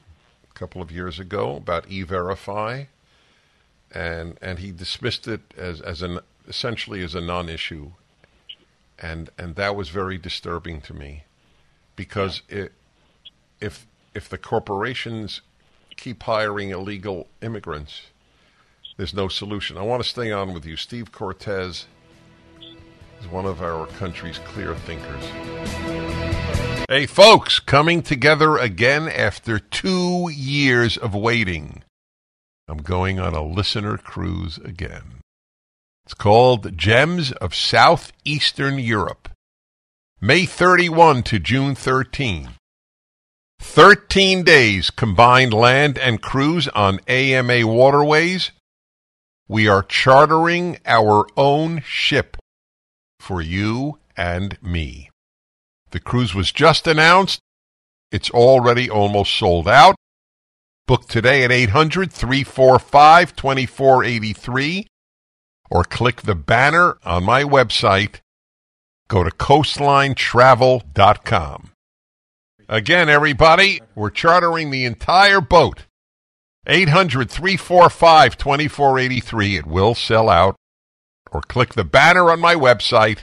[0.47, 2.83] a couple of years ago about e-verify,
[3.91, 7.93] and and he dismissed it as as an essentially as a non-issue,
[8.99, 11.23] and and that was very disturbing to me,
[11.95, 12.73] because it,
[13.59, 15.41] if if the corporations
[15.95, 18.03] keep hiring illegal immigrants,
[18.97, 19.77] there's no solution.
[19.77, 20.75] I want to stay on with you.
[20.77, 21.85] Steve Cortes
[23.19, 25.25] is one of our country's clear thinkers.
[26.87, 31.83] Hey, folks, coming together again after two years of waiting.
[32.67, 35.21] I'm going on a listener cruise again.
[36.05, 39.29] It's called Gems of Southeastern Europe.
[40.21, 42.49] May 31 to June 13.
[43.59, 48.51] 13 days combined land and cruise on AMA waterways.
[49.47, 52.37] We are chartering our own ship
[53.19, 55.09] for you and me.
[55.91, 57.39] The cruise was just announced.
[58.11, 59.95] It's already almost sold out.
[60.87, 64.87] Book today at 800 345 2483
[65.69, 68.19] or click the banner on my website.
[69.07, 71.71] Go to coastlinetravel.com.
[72.67, 75.85] Again, everybody, we're chartering the entire boat.
[76.65, 79.57] 800 345 2483.
[79.57, 80.55] It will sell out.
[81.31, 83.21] Or click the banner on my website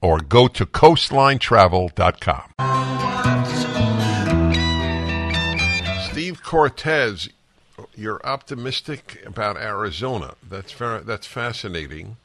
[0.00, 2.52] or go to coastlinetravel.com.
[6.10, 7.28] Steve Cortes,
[7.94, 10.34] you're optimistic about Arizona.
[10.48, 12.16] That's fa- that's fascinating.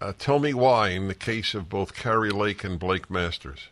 [0.00, 3.68] Uh, tell me why in the case of both Kari Lake and Blake Masters.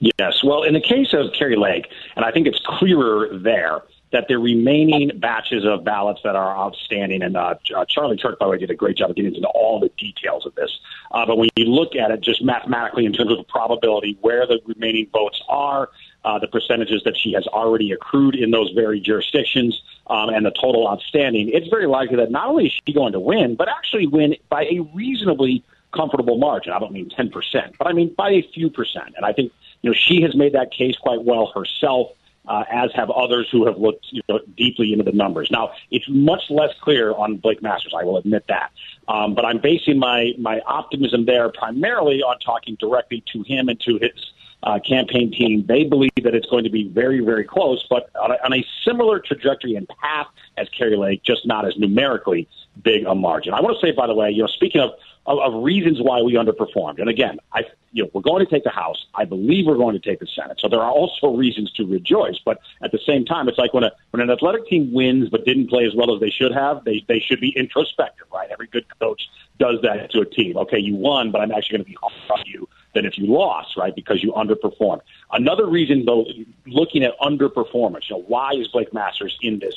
[0.00, 0.42] Yes.
[0.42, 1.86] Well, in the case of Kari Lake,
[2.16, 3.82] and I think it's clearer there
[4.12, 8.46] that the remaining batches of ballots that are outstanding, and uh, uh, Charlie Kirk, by
[8.46, 10.80] the way, did a great job of getting into all the details of this.
[11.12, 14.46] Uh, but when you look at it just mathematically in terms of the probability, where
[14.46, 15.90] the remaining votes are,
[16.24, 20.50] uh, the percentages that she has already accrued in those very jurisdictions, um, and the
[20.50, 24.06] total outstanding, it's very likely that not only is she going to win, but actually
[24.06, 25.62] win by a reasonably
[25.94, 26.72] comfortable margin.
[26.72, 27.32] I don't mean 10%,
[27.78, 29.14] but I mean by a few percent.
[29.16, 32.12] And I think, you know, she has made that case quite well herself
[32.48, 35.50] uh, as have others who have looked you know, deeply into the numbers.
[35.50, 37.92] Now, it's much less clear on Blake Masters.
[37.96, 38.72] I will admit that,
[39.08, 43.78] um, but I'm basing my my optimism there primarily on talking directly to him and
[43.80, 45.64] to his uh, campaign team.
[45.66, 48.66] They believe that it's going to be very, very close, but on a, on a
[48.84, 52.48] similar trajectory and path as Kari Lake, just not as numerically
[52.82, 53.54] big a margin.
[53.54, 54.90] I want to say, by the way, you know, speaking of
[55.26, 56.98] of, of reasons why we underperformed.
[56.98, 59.06] And again, I you know we're going to take the House.
[59.14, 60.58] I believe we're going to take the Senate.
[60.60, 62.38] So there are also reasons to rejoice.
[62.44, 65.44] But at the same time, it's like when a when an athletic team wins but
[65.44, 68.48] didn't play as well as they should have, they they should be introspective, right?
[68.50, 69.28] Every good coach
[69.58, 70.56] does that to a team.
[70.56, 73.26] Okay, you won, but I'm actually going to be harder on you than if you
[73.26, 73.94] lost, right?
[73.94, 75.00] Because you underperformed.
[75.32, 76.26] Another reason, though,
[76.66, 79.74] looking at underperformance, you know, why is Blake Masters in this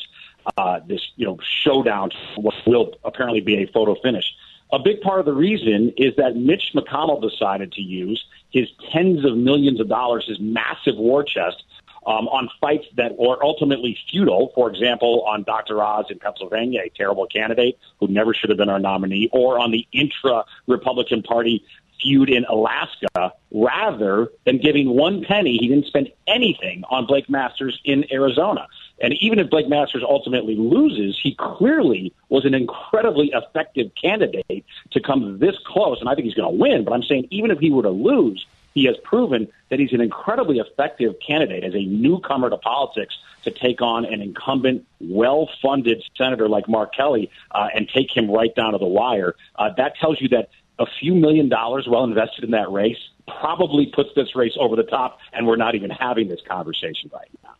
[0.58, 2.12] uh, this you know showdown?
[2.36, 4.26] What will apparently be a photo finish?
[4.74, 9.24] A big part of the reason is that Mitch McConnell decided to use his tens
[9.24, 11.64] of millions of dollars, his massive war chest,
[12.08, 14.52] um, on fights that were ultimately futile.
[14.56, 15.82] For example, on Dr.
[15.84, 19.70] Oz in Pennsylvania, a terrible candidate who never should have been our nominee, or on
[19.70, 21.64] the intra Republican Party
[22.02, 27.80] feud in Alaska, rather than giving one penny, he didn't spend anything on Blake Masters
[27.86, 28.68] in Arizona.
[29.02, 35.02] And even if Blake Masters ultimately loses, he clearly was an incredibly effective candidate to
[35.02, 36.00] come this close.
[36.00, 36.84] And I think he's going to win.
[36.84, 40.02] But I'm saying even if he were to lose, he has proven that he's an
[40.02, 46.48] incredibly effective candidate as a newcomer to politics to take on an incumbent, well-funded senator
[46.48, 49.36] like Mark Kelly uh, and take him right down to the wire.
[49.56, 53.86] Uh, that tells you that a few million dollars well invested in that race probably
[53.86, 57.52] puts this race over the top, and we're not even having this conversation right now.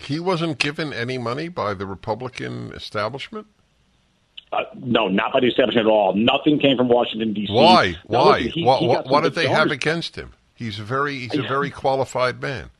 [0.00, 3.46] He wasn't given any money by the Republican establishment?
[4.52, 6.14] Uh, no, not by the establishment at all.
[6.14, 7.52] Nothing came from Washington D.C.
[7.52, 7.96] Why?
[8.06, 8.40] Why?
[8.40, 10.32] he, what, he what, what did they have against him?
[10.54, 12.70] He's a very he's a very qualified man.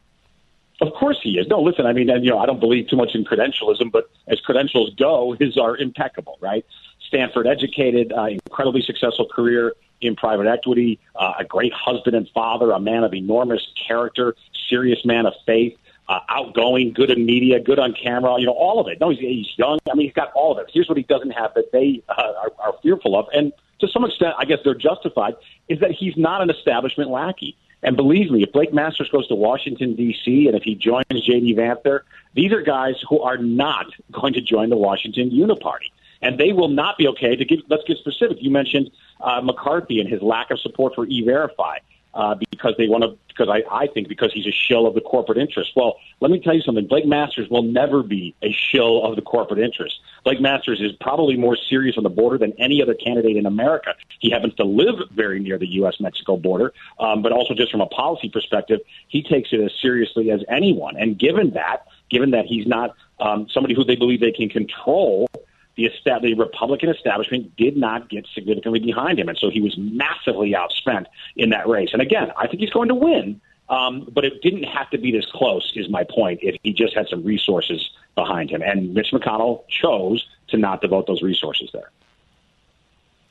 [0.81, 1.47] Of course he is.
[1.49, 1.87] No, listen.
[1.87, 5.37] I mean, you know, I don't believe too much in credentialism, but as credentials go,
[5.39, 6.65] his are impeccable, right?
[7.07, 12.71] Stanford educated, uh, incredibly successful career in private equity, uh, a great husband and father,
[12.73, 14.35] a man of enormous character,
[14.69, 15.77] serious man of faith
[16.11, 18.99] uh, outgoing, good in media, good on camera, you know, all of it.
[19.01, 19.79] No, he's, he's young.
[19.89, 20.69] I mean, he's got all of it.
[20.75, 23.27] Here's what he doesn't have that they uh, are, are fearful of.
[23.33, 25.35] And to some extent, I guess they're justified,
[25.69, 27.57] is that he's not an establishment lackey.
[27.85, 31.55] And believe me, if Blake Masters goes to Washington, D.C., and if he joins J.D.
[31.55, 32.03] Vance there,
[32.35, 35.93] these are guys who are not going to join the Washington Uniparty.
[36.23, 37.37] and they will not be okay.
[37.37, 38.39] To give, let's get specific.
[38.41, 38.91] You mentioned
[39.21, 41.79] uh, McCarthy and his lack of support for E-Verify
[42.15, 45.01] uh, because they want to, because I, I think because he's a shill of the
[45.01, 45.73] corporate interest.
[45.77, 46.87] Well, let me tell you something.
[46.87, 50.01] Blake Masters will never be a shill of the corporate interest.
[50.25, 53.95] Blake Masters is probably more serious on the border than any other candidate in America.
[54.19, 56.01] He happens to live very near the U.S.
[56.01, 60.31] Mexico border, um, but also just from a policy perspective, he takes it as seriously
[60.31, 60.97] as anyone.
[60.97, 65.29] And given that, given that he's not um, somebody who they believe they can control,
[65.77, 69.29] the, the Republican establishment did not get significantly behind him.
[69.29, 71.07] And so he was massively outspent
[71.37, 71.91] in that race.
[71.93, 73.41] And again, I think he's going to win.
[73.69, 76.93] Um, but it didn't have to be this close, is my point, if he just
[76.93, 78.63] had some resources behind him.
[78.63, 81.91] And Mitch McConnell chose to not devote those resources there.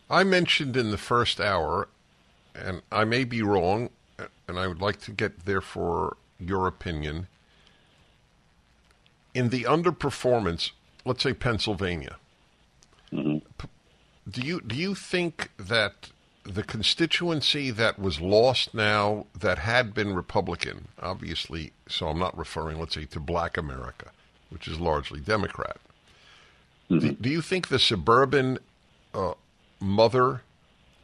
[0.10, 1.90] I mentioned in the first hour,
[2.56, 3.90] and I may be wrong,
[4.48, 7.28] and I would like to get therefore your opinion.
[9.34, 10.72] In the underperformance,
[11.04, 12.16] let's say Pennsylvania,
[13.14, 13.38] mm-hmm.
[14.30, 16.10] do you do you think that
[16.43, 22.80] the constituency that was lost now that had been Republican, obviously, so I'm not referring,
[22.80, 24.12] let's say, to black America,
[24.49, 25.78] which is largely Democrat.
[26.89, 27.07] Mm-hmm.
[27.07, 28.57] Do, do, you think the suburban
[29.14, 29.34] uh,
[29.80, 30.41] mother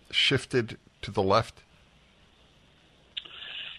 [0.09, 1.61] shifted to the left?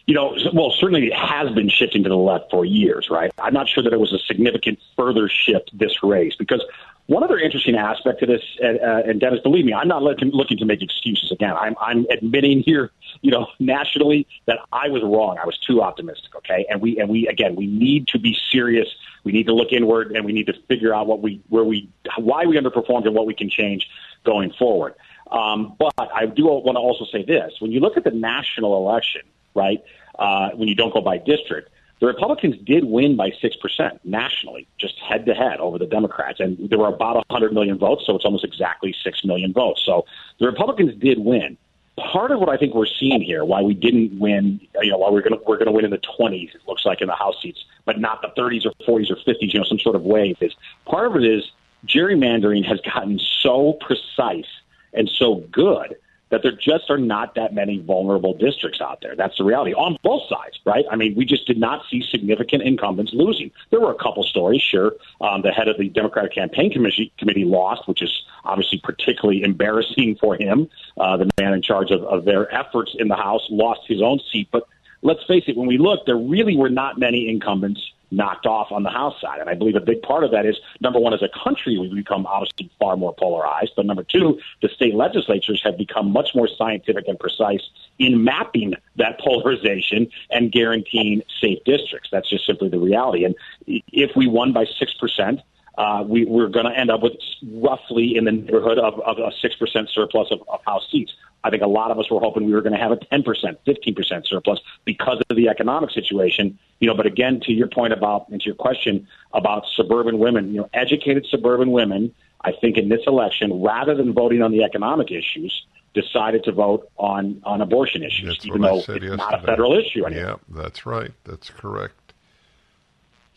[0.07, 3.33] You know, well, certainly it has been shifting to the left for years, right?
[3.39, 6.65] I'm not sure that it was a significant further shift this race because
[7.07, 10.31] one other interesting aspect to this, uh, uh, and Dennis, believe me, I'm not looking,
[10.31, 11.55] looking to make excuses again.
[11.57, 12.91] I'm, I'm admitting here,
[13.21, 15.39] you know, nationally that I was wrong.
[15.41, 16.35] I was too optimistic.
[16.37, 18.89] Okay, and we and we again, we need to be serious.
[19.23, 21.89] We need to look inward, and we need to figure out what we, where we,
[22.17, 23.89] why we underperformed, and what we can change
[24.25, 24.95] going forward.
[25.31, 28.77] Um, but I do want to also say this: when you look at the national
[28.77, 29.23] election,
[29.55, 29.83] right,
[30.19, 31.71] uh, when you don't go by district
[32.01, 36.41] the Republicans did win by 6% nationally, just head to head over the Democrats.
[36.41, 39.83] And there were about 100 million votes, so it's almost exactly 6 million votes.
[39.85, 40.05] So
[40.39, 41.57] the Republicans did win.
[41.97, 45.11] Part of what I think we're seeing here, why we didn't win, you know, why
[45.11, 47.41] we're going we're going to win in the 20s, it looks like in the House
[47.41, 50.37] seats, but not the 30s or 40s or 50s, you know, some sort of wave
[50.43, 51.51] is part of it is
[51.87, 54.45] gerrymandering has gotten so precise
[54.93, 55.97] and so good
[56.31, 59.15] that there just are not that many vulnerable districts out there.
[59.15, 60.85] That's the reality on both sides, right?
[60.91, 63.51] I mean, we just did not see significant incumbents losing.
[63.71, 64.93] There were a couple stories, sure.
[65.21, 70.17] Um, the head of the Democratic Campaign Committee, committee lost, which is obviously particularly embarrassing
[70.17, 70.69] for him.
[70.97, 74.21] Uh, the man in charge of, of their efforts in the House lost his own
[74.33, 74.49] seat.
[74.51, 74.67] But
[75.03, 78.83] let's face it, when we look, there really were not many incumbents knocked off on
[78.83, 79.41] the House side.
[79.41, 81.95] And I believe a big part of that is number one, as a country, we've
[81.95, 83.73] become obviously far more polarized.
[83.77, 87.63] But number two, the state legislatures have become much more scientific and precise
[87.99, 92.09] in mapping that polarization and guaranteeing safe districts.
[92.13, 93.25] That's just simply the reality.
[93.25, 93.35] And
[93.67, 95.43] if we won by 6%,
[95.77, 97.13] uh, we, we're going to end up with
[97.53, 101.13] roughly in the neighborhood of, of a 6% surplus of, of House seats.
[101.45, 103.23] I think a lot of us were hoping we were going to have a 10%,
[103.67, 106.59] 15% surplus because of the economic situation.
[106.81, 110.53] You know, but again, to your point about, and to your question about suburban women,
[110.53, 114.65] you know, educated suburban women, I think in this election, rather than voting on the
[114.65, 119.17] economic issues, decided to vote on, on abortion issues, that's even though it's yesterday.
[119.17, 120.41] not a federal issue anymore.
[120.49, 121.13] Yeah, that's right.
[121.25, 122.06] That's correct.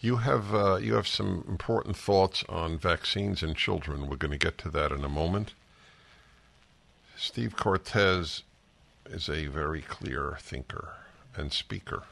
[0.02, 4.08] You have uh, you have some important thoughts on vaccines and children.
[4.08, 5.54] We're going to get to that in a moment.
[7.18, 8.44] Steve Cortes
[9.10, 10.94] is a very clear thinker
[11.36, 12.04] and speaker.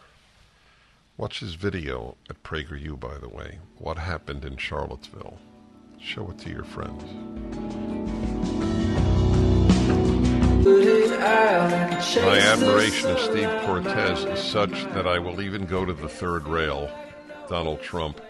[1.15, 3.59] Watch his video at PragerU, by the way.
[3.77, 5.37] What happened in Charlottesville?
[5.99, 7.03] Show it to your friends.
[12.21, 16.45] My admiration of Steve Cortes is such that I will even go to the third
[16.47, 16.91] rail,
[17.47, 18.21] Donald Trump.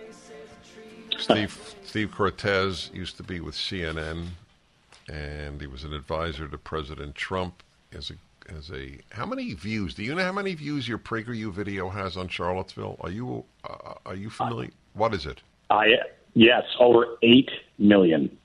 [1.18, 4.28] Steve Steve Cortes used to be with CNN
[5.12, 7.64] and he was an advisor to President Trump
[7.94, 8.16] as a
[8.56, 9.94] as a how many views?
[9.94, 12.98] Do you know how many views your PragerU video has on Charlottesville?
[13.02, 14.70] Are you uh, are you familiar?
[14.94, 15.42] what is it?
[15.70, 15.96] I
[16.34, 18.36] yes, over eight million,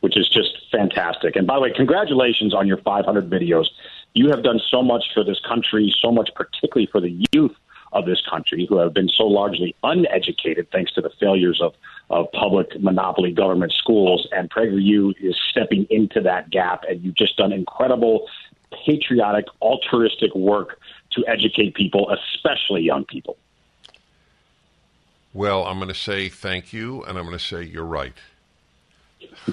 [0.00, 1.36] which is just fantastic.
[1.36, 3.66] And by the way, congratulations on your 500 videos.
[4.14, 7.54] You have done so much for this country, so much particularly for the youth
[7.92, 11.74] of this country who have been so largely uneducated thanks to the failures of,
[12.10, 14.26] of public monopoly government schools.
[14.32, 16.84] And PragerU is stepping into that gap.
[16.88, 18.26] And you've just done incredible
[18.84, 20.78] patriotic, altruistic work
[21.12, 23.36] to educate people, especially young people.
[25.34, 28.16] Well, I'm going to say thank you, and I'm going to say you're right.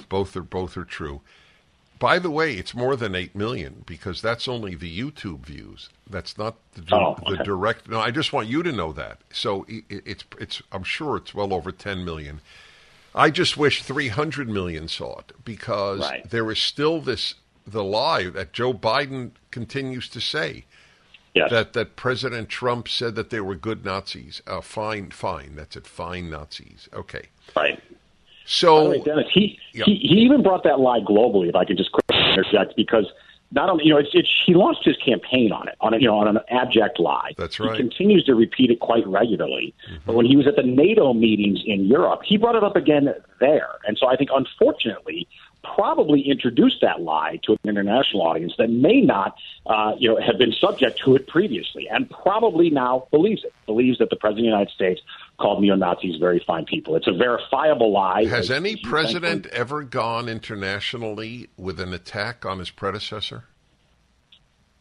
[0.10, 1.22] both are both are true.
[2.00, 5.90] By the way, it's more than eight million because that's only the YouTube views.
[6.10, 7.36] That's not the, oh, okay.
[7.38, 7.90] the direct.
[7.90, 9.20] No, I just want you to know that.
[9.32, 10.62] So it, it's it's.
[10.72, 12.40] I'm sure it's well over ten million.
[13.14, 16.30] I just wish 300 million saw it because Right.
[16.30, 17.36] there is still this
[17.66, 20.66] the lie that Joe Biden continues to say
[21.34, 21.50] Yes.
[21.52, 24.42] that that President Trump said that they were good Nazis.
[24.48, 25.56] Uh, fine, fine.
[25.56, 25.86] That's it.
[25.88, 26.88] Fine Nazis.
[26.94, 27.28] Okay.
[27.56, 27.82] right.
[28.50, 29.86] So way, Dennis, he, Yeah.
[29.86, 31.50] he he even brought that lie globally.
[31.50, 33.06] If I could just quickly interject, because
[33.52, 36.08] not only you know it's, it's he launched his campaign on it on a, you
[36.08, 37.34] know on an abject lie.
[37.38, 37.72] That's right.
[37.72, 39.76] He continues to repeat it quite regularly.
[40.08, 43.14] But when he was at the NATO meetings in Europe, he brought it up again
[43.40, 43.70] there.
[43.88, 45.28] And so I think, unfortunately,
[45.64, 49.36] probably introduced that lie to an international audience that may not,
[49.68, 53.54] uh, you know, have been subject to it previously, and probably now believes it.
[53.68, 55.02] Believes that the president of the United States
[55.40, 56.96] called neo Nazis very fine people.
[56.96, 58.26] It's a verifiable lie.
[58.26, 63.46] has As any president thankfully- ever gone internationally with an attack on his predecessor?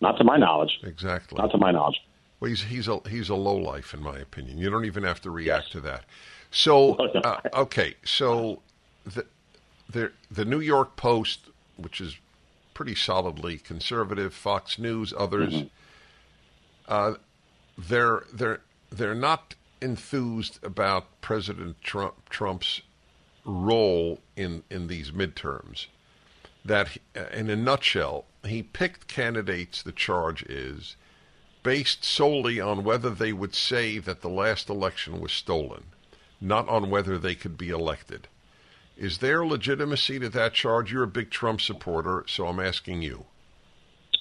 [0.01, 0.79] Not to my knowledge.
[0.85, 1.41] Exactly.
[1.41, 2.01] Not to my knowledge.
[2.41, 4.59] Well, he's he's a he's a low life in my opinion.
[4.59, 6.05] You don't even have to react to that.
[6.51, 6.95] So
[7.25, 8.63] uh, okay, so
[9.05, 9.27] the
[9.91, 11.41] the the New York Post,
[11.77, 12.17] which is
[12.75, 15.65] pretty solidly conservative, Fox News, others,
[16.87, 17.15] uh,
[17.77, 22.83] they're they're they're not enthused about President Trump Trump's
[23.45, 25.87] role in in these midterms.
[26.64, 29.83] That uh, in a nutshell, he picked candidates.
[29.83, 30.97] The charge is
[31.62, 35.85] based solely on whether they would say that the last election was stolen,
[36.41, 38.29] not on whether they could be elected.
[38.97, 40.93] Is there legitimacy to that charge?
[40.93, 43.26] You're a big Trump supporter, so I'm asking you.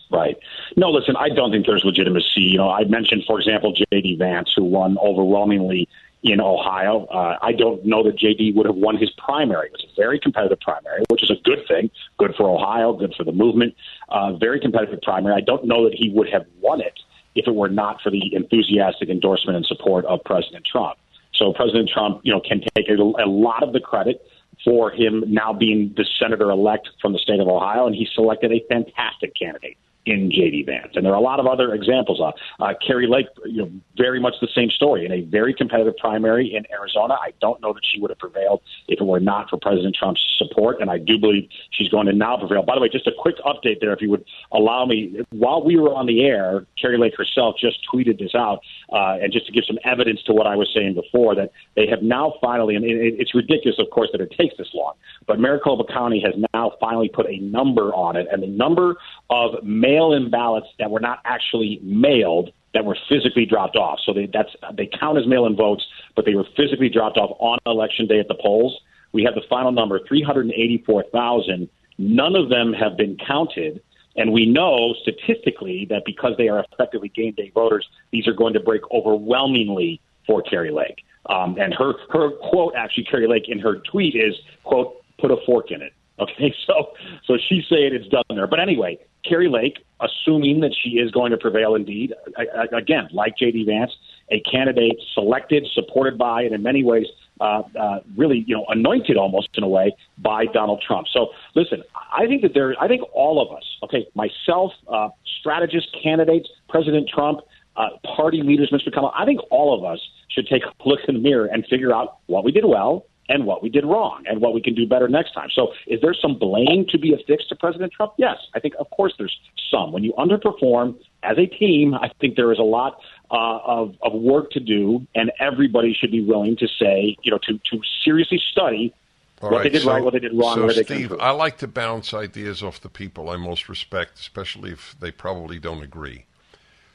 [0.10, 0.38] Right.
[0.78, 2.42] No, listen, I don't think there's legitimacy.
[2.42, 4.16] You know, I mentioned, for example, J.D.
[4.18, 5.90] Vance, who won overwhelmingly
[6.24, 7.06] in Ohio.
[7.06, 8.54] Uh, I don't know that J.D.
[8.56, 9.68] would have won his primary.
[9.68, 11.92] It was a very competitive primary, which is a good thing.
[12.18, 13.76] Good for Ohio, good for the movement.
[14.10, 15.36] Uh, very competitive primary.
[15.36, 17.00] I don't know that he would have won it
[17.36, 20.98] if it were not for the enthusiastic endorsement and support of President Trump.
[21.34, 24.26] So President Trump, you know, can take a, a lot of the credit
[24.66, 28.52] for him now being the senator elect from the state of Ohio, and he selected
[28.52, 29.78] a fantastic candidate
[30.08, 30.64] in J.D.
[30.64, 30.94] Vance.
[30.96, 32.22] And there are a lot of other examples.
[32.22, 32.32] Uh,
[32.64, 36.56] uh, Kari Lake, you know, very much the same story in a very competitive primary
[36.56, 37.16] in Arizona.
[37.16, 40.22] I don't know that she would have prevailed if it were not for President Trump's
[40.38, 42.64] support, and I do believe she's going to now prevail.
[42.64, 45.22] By the way, just a quick update there, if you would allow me.
[45.30, 48.62] While we were on the air, Kari Lake herself just tweeted this out,
[48.92, 51.88] uh, and just to give some evidence to what I was saying before, that they
[51.88, 54.94] have now finally, and it, it's ridiculous, of course, that it takes this long,
[55.28, 58.96] but Maricopa County has now finally put a number on it, and the number
[59.30, 64.00] of mail-in ballots that were not actually mailed that were physically dropped off.
[64.06, 65.84] So they that's they count as mail-in votes,
[66.16, 68.80] but they were physically dropped off on election day at the polls.
[69.14, 71.70] We have the final number, 384,000.
[71.98, 73.82] None of them have been counted.
[74.18, 78.54] And we know statistically that because they are effectively game day voters, these are going
[78.54, 81.04] to break overwhelmingly for Kari Lake.
[81.28, 85.38] Um, and her, her quote, actually, Kari Lake in her tweet is, quote, put a
[85.46, 85.94] fork in it.
[86.20, 86.94] Okay, so
[87.26, 88.48] so she's saying it's done there.
[88.48, 93.08] But anyway, Kari Lake, assuming that she is going to prevail indeed, I, I, again,
[93.14, 93.66] like J.D.
[93.66, 93.92] Vance,
[94.32, 97.06] a candidate selected, supported by, and in many ways,
[97.40, 101.08] uh, uh, really, you know, anointed almost in a way by Donald Trump.
[101.12, 105.10] So listen, I think that there, I think all of us, okay, myself, uh,
[105.40, 107.42] strategists, candidates, President Trump,
[107.76, 108.92] uh, party leaders, Mr.
[108.92, 111.94] Kamala, I think all of us should take a look in the mirror and figure
[111.94, 114.88] out what we did well and what we did wrong and what we can do
[114.88, 115.50] better next time.
[115.54, 118.14] So, is there some blame to be affixed to President Trump?
[118.18, 119.36] Yes, I think, of course, there's
[119.70, 119.92] some.
[119.92, 123.00] When you underperform as a team, I think there is a lot
[123.32, 127.40] uh, of, of work to do, and everybody should be willing to say, you know,
[127.40, 128.94] to, to seriously study
[129.42, 131.14] All what they did so- right, what they did wrong, So, where they Steve.
[131.20, 135.60] I like to bounce ideas off the people I most respect, especially if they probably
[135.60, 136.26] don't agree.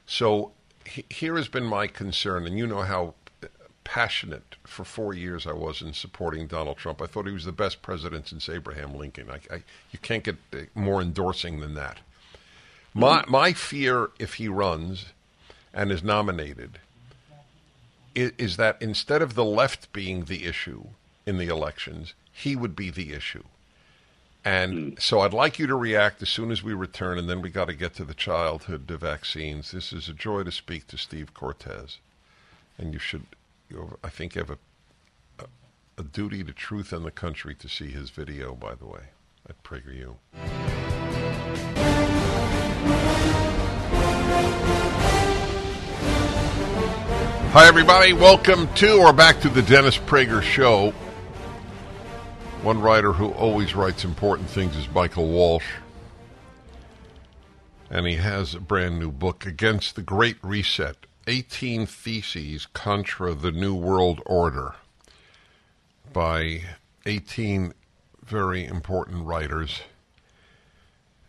[0.06, 0.52] So,
[0.86, 3.14] he, here has been my concern, and you know how
[3.84, 7.02] passionate for four years I was in supporting Donald Trump.
[7.02, 9.28] I thought he was the best president since Abraham Lincoln.
[9.28, 11.98] I, I, you can't get uh, more endorsing than that.
[12.94, 15.06] My my fear, if he runs
[15.72, 16.78] and is nominated,
[18.14, 20.84] is, is that instead of the left being the issue
[21.24, 23.44] in the elections, he would be the issue.
[24.44, 24.98] And hmm.
[24.98, 27.66] so I'd like you to react as soon as we return, and then we got
[27.66, 29.70] to get to the childhood the vaccines.
[29.70, 31.98] This is a joy to speak to Steve Cortes,
[32.76, 33.24] and you should,
[33.70, 34.58] you I think, have a,
[35.38, 35.46] a
[35.96, 38.54] a duty to truth and the country to see his video.
[38.54, 39.04] By the way,
[39.48, 40.16] at PragerU.
[47.52, 48.14] Hi, everybody.
[48.14, 50.94] Welcome to or back to the Dennis Prager Show.
[52.62, 55.66] One writer who always writes important things is Michael Walsh.
[57.90, 63.52] And he has a brand new book, Against the Great Reset 18 Theses Contra the
[63.52, 64.76] New World Order,
[66.10, 66.62] by
[67.04, 67.74] 18
[68.24, 69.82] very important writers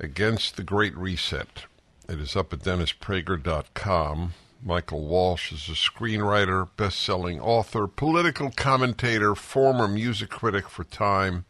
[0.04, 1.66] against the Great Reset.
[2.08, 4.34] It is up at DennisPrager.com.
[4.62, 11.46] Michael Walsh is a screenwriter, best selling author, political commentator, former music critic for Time.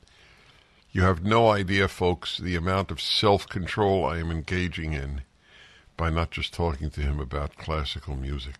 [0.91, 5.21] You have no idea, folks, the amount of self control I am engaging in
[5.97, 8.55] by not just talking to him about classical music.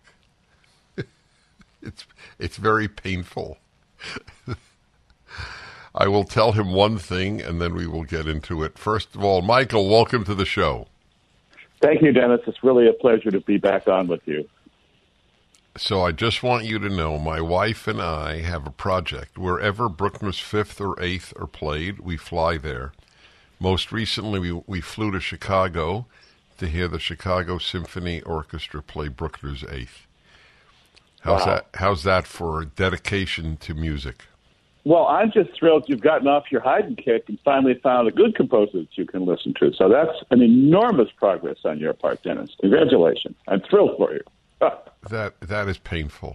[1.82, 2.06] it's,
[2.38, 3.58] it's very painful.
[5.94, 8.78] I will tell him one thing and then we will get into it.
[8.78, 10.88] First of all, Michael, welcome to the show.
[11.80, 12.40] Thank you, Dennis.
[12.46, 14.48] It's really a pleasure to be back on with you.
[15.76, 19.36] So I just want you to know my wife and I have a project.
[19.38, 22.92] Wherever Bruckner's Fifth or Eighth are played, we fly there.
[23.60, 26.06] Most recently, we, we flew to Chicago
[26.58, 30.06] to hear the Chicago Symphony Orchestra play Bruckner's Eighth.
[31.22, 31.46] How's Wow.
[31.46, 31.66] that?
[31.74, 34.24] How's that for dedication to music?
[34.84, 38.34] Well, I'm just thrilled you've gotten off your Haydn kick and finally found a good
[38.34, 39.72] composer that you can listen to.
[39.72, 42.50] So that's an enormous progress on your part, Dennis.
[42.60, 43.34] Congratulations.
[43.48, 44.20] I'm thrilled for you.
[45.10, 46.34] That that is painful.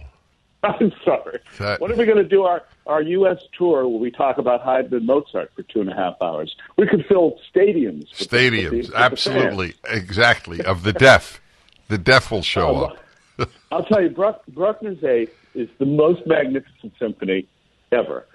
[0.62, 1.40] I'm sorry.
[1.58, 3.38] That- When are we going to do our, our U.S.
[3.56, 6.54] tour where we talk about Haydn and Mozart for two and a half hours?
[6.76, 8.10] We could fill stadiums.
[8.20, 10.60] with the- with the- Stadiums, with the absolutely, exactly.
[10.64, 11.40] Of the deaf,
[11.88, 12.94] the deaf will show
[13.40, 13.50] Oh, up.
[13.72, 17.48] I'll tell you, Bruck, Bruckner's Eighth is the most magnificent symphony
[17.90, 18.26] ever.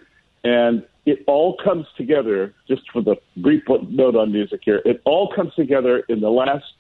[0.46, 5.34] And it all comes together, just for the brief note on music here, it all
[5.34, 6.72] comes together in the last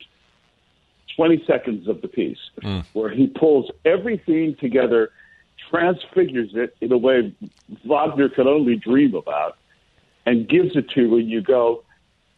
[1.15, 2.79] 20 seconds of the piece, hmm.
[2.93, 5.11] where he pulls everything together,
[5.69, 7.33] transfigures it in a way
[7.85, 9.57] Wagner could only dream about,
[10.25, 11.83] and gives it to you and you go,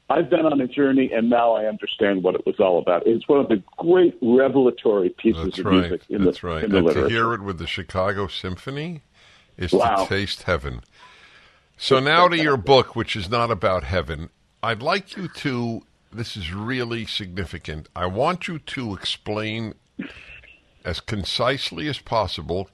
[0.10, 3.06] I've been on a journey, and now I understand what it was all about.
[3.06, 5.74] It's one of the great revelatory pieces That's of right.
[5.74, 6.64] music in That's the, right.
[6.64, 9.02] in the And to hear it with the Chicago Symphony
[9.58, 10.04] is Wow.
[10.04, 10.82] to taste heaven.
[11.80, 14.30] So now to your book, which is not about heaven.
[14.64, 15.84] I'd like you to.
[16.12, 17.88] This is really significant.
[17.96, 19.76] I want you to explain
[20.84, 22.70] as concisely as possible.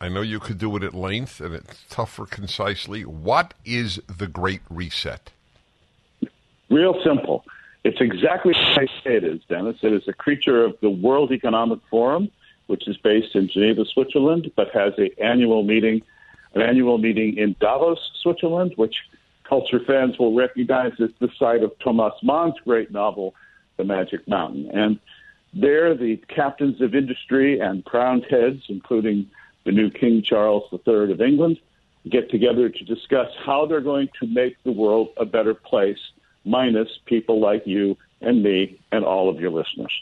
[0.00, 3.04] I know you could do it at length, and it's tougher concisely.
[3.04, 5.30] What is the Great Reset?
[6.68, 7.44] Real simple.
[7.84, 9.76] It's exactly what I say it is, Dennis.
[9.82, 12.30] It is a creature of the World Economic Forum,
[12.66, 16.02] which is based in Geneva, Switzerland, but has an annual meeting,
[16.56, 18.96] an annual meeting in Davos, Switzerland, which
[19.44, 23.34] culture fans will recognize as the site of Thomas Mann's great novel,
[23.76, 24.70] The Magic Mountain.
[24.72, 24.98] And
[25.52, 29.30] there, the captains of industry and crowned heads, including
[29.64, 31.58] the new King Charles III of England,
[32.08, 35.98] get together to discuss how they're going to make the world a better place,
[36.44, 39.92] minus people like you and me and all of your listeners.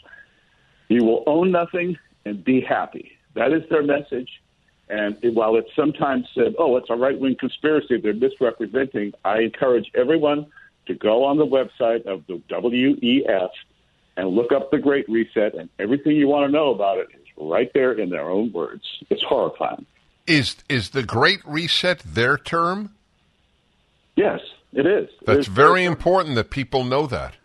[0.87, 3.11] You will own nothing and be happy.
[3.33, 4.41] That is their message.
[4.89, 9.89] And while it's sometimes said, oh, it's a right wing conspiracy, they're misrepresenting, I encourage
[9.95, 10.45] everyone
[10.85, 13.49] to go on the website of the WEF
[14.17, 17.25] and look up the Great Reset, and everything you want to know about it is
[17.37, 18.83] right there in their own words.
[19.09, 19.85] It's horrifying.
[20.27, 22.91] Is is the Great Reset their term?
[24.15, 24.39] Yes,
[24.73, 25.09] it is.
[25.25, 27.35] That's It's- very important that people know that.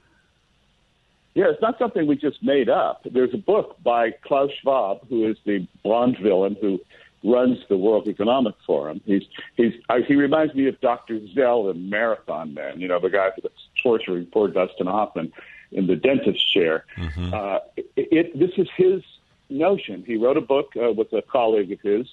[1.34, 3.02] Yeah, it's not something we just made up.
[3.04, 6.80] There's a book by Klaus Schwab, who is the blonde villain who
[7.22, 9.00] runs the World Economic Forum.
[9.04, 9.22] He's
[9.56, 11.18] he's uh, he reminds me of Dr.
[11.34, 12.80] Szell in Marathon Man.
[12.80, 15.32] You know, the guy that's torturing poor Dustin Hoffman
[15.72, 16.84] in the dentist chair.
[17.32, 19.02] Uh, it, it, this is his
[19.48, 20.04] notion.
[20.06, 22.06] He wrote a book uh, with a colleague of his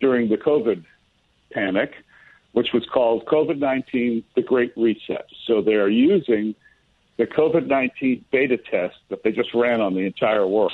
[0.00, 0.84] during the COVID
[1.52, 1.92] panic,
[2.52, 5.26] which was called COVID 19 The Great Reset.
[5.46, 6.54] So they are using
[7.18, 10.72] the COVID 19 beta test that they just ran on the entire world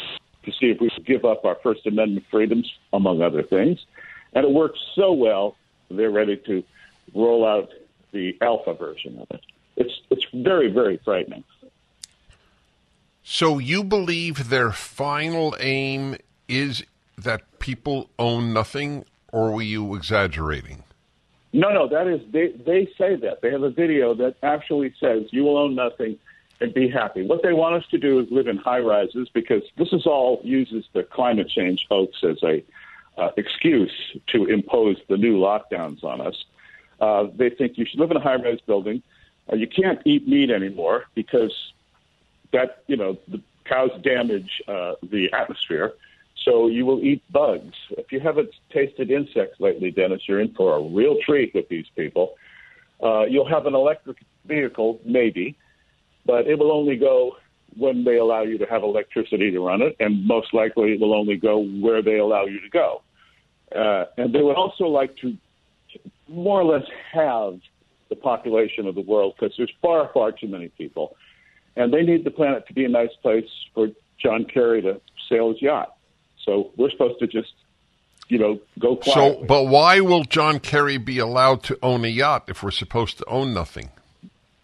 [0.51, 3.79] to see if we could give up our First Amendment freedoms, among other things.
[4.33, 5.57] And it worked so well,
[5.91, 6.63] they're ready to
[7.15, 7.71] roll out
[8.13, 9.41] the alpha version of it.
[9.77, 11.45] It's, it's very, very frightening.
[13.23, 16.17] So you believe their final aim
[16.49, 16.83] is
[17.17, 20.85] that people own nothing, or were you exaggerating?
[21.53, 22.49] No, no, that is they.
[22.49, 26.19] They say that they have a video that actually says you will own nothing
[26.61, 27.23] and be happy.
[27.23, 30.41] What they want us to do is live in high rises because this is all
[30.43, 32.65] uses the climate change hoax as a
[33.17, 33.93] uh, excuse
[34.29, 36.45] to impose the new lockdowns on us.
[37.01, 39.03] Uh, they think you should live in a high rise building.
[39.51, 41.73] Uh, you can't eat meat anymore because
[42.53, 45.93] that you know the cows damage uh, the atmosphere.
[46.45, 47.75] So you will eat bugs.
[47.91, 51.87] If you haven't tasted insects lately, Dennis, you're in for a real treat with these
[51.97, 52.37] people.
[53.03, 55.57] Uh, you'll have an electric vehicle, maybe,
[56.29, 57.37] but it will only go
[57.77, 61.15] when they allow you to have electricity to run it, and most likely it will
[61.15, 63.03] only go where they allow you to go.
[63.75, 65.37] Uh, and they would also like to
[66.29, 67.61] more or less halve
[68.11, 71.17] the population of the world because there's far, far too many people.
[71.77, 73.89] And they need the planet to be a nice place for
[74.23, 75.95] John Kerry to sail his yacht.
[76.45, 77.53] So we're supposed to just,
[78.29, 79.41] you know, go quietly.
[79.41, 83.19] So, but why will John Kerry be allowed to own a yacht if we're supposed
[83.19, 83.91] to own nothing?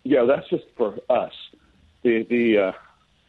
[0.03, 1.33] Yeah, that's just for us.
[2.05, 2.73] The the uh,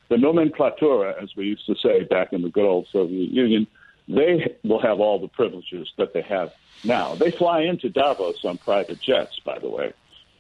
[0.09, 3.65] the nomenklatura, as we used to say back in the good old Soviet Union,
[4.07, 6.51] they will have all the privileges that they have
[6.83, 7.15] now.
[7.15, 9.93] They fly into Davos on private jets, by the way,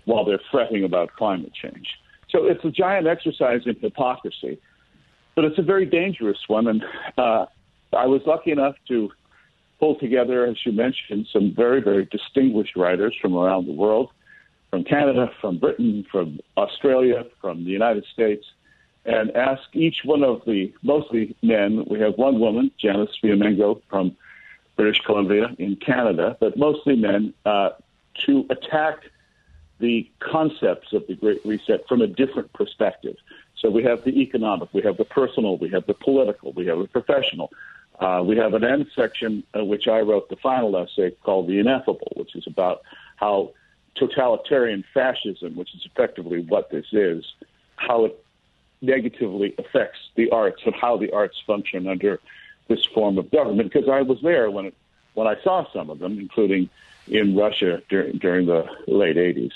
[0.05, 1.87] while they're fretting about climate change.
[2.29, 4.59] So it's a giant exercise in hypocrisy,
[5.35, 6.67] but it's a very dangerous one.
[6.67, 6.83] And
[7.17, 7.45] uh,
[7.93, 9.09] I was lucky enough to
[9.79, 14.09] pull together, as you mentioned, some very, very distinguished writers from around the world,
[14.75, 18.45] from Canada, from Britain, from Australia, from the United States,
[19.05, 21.85] and ask each one of the mostly men.
[21.89, 24.17] We have one woman, Janice Fiamengo from
[24.75, 27.69] British Columbia in Canada, but mostly men, uh,
[28.25, 28.97] to attack
[29.79, 33.15] the concepts of the Great Reset from a different perspective.
[33.55, 36.79] So we have the economic, we have the personal, we have the political, we have
[36.79, 37.49] the professional.
[37.97, 41.59] Uh, we have an end section, uh, which I wrote the final essay called The
[41.59, 42.81] Ineffable, which is about
[43.15, 43.53] how
[43.95, 47.25] totalitarian fascism, which is effectively what this is,
[47.75, 48.25] how it
[48.81, 52.19] negatively affects the arts and how the arts function under
[52.67, 53.71] this form of government.
[53.71, 54.73] Because I was there when it,
[55.13, 56.69] when I saw some of them, including
[57.07, 59.53] in Russia during during the late 80s.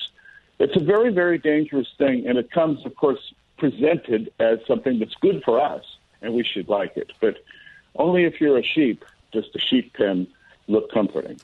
[0.59, 5.15] It's a very very dangerous thing, and it comes, of course, presented as something that's
[5.15, 5.83] good for us,
[6.21, 7.11] and we should like it.
[7.19, 7.37] But
[7.95, 10.27] only if you're a sheep does the sheep pen
[10.67, 11.39] look comforting.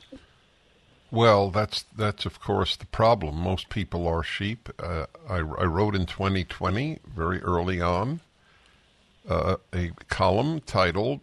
[1.15, 3.37] Well, that's that's of course the problem.
[3.37, 4.67] Most people are sheep.
[4.77, 8.19] Uh, I, I, wrote in 2020, very early on,
[9.29, 11.21] uh, a column titled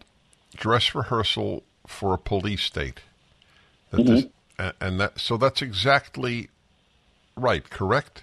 [0.57, 3.01] "Dress Rehearsal for a Police State."
[3.91, 4.15] That mm-hmm.
[4.15, 6.49] this, and that so that's exactly
[7.37, 7.69] right.
[7.69, 8.23] Correct?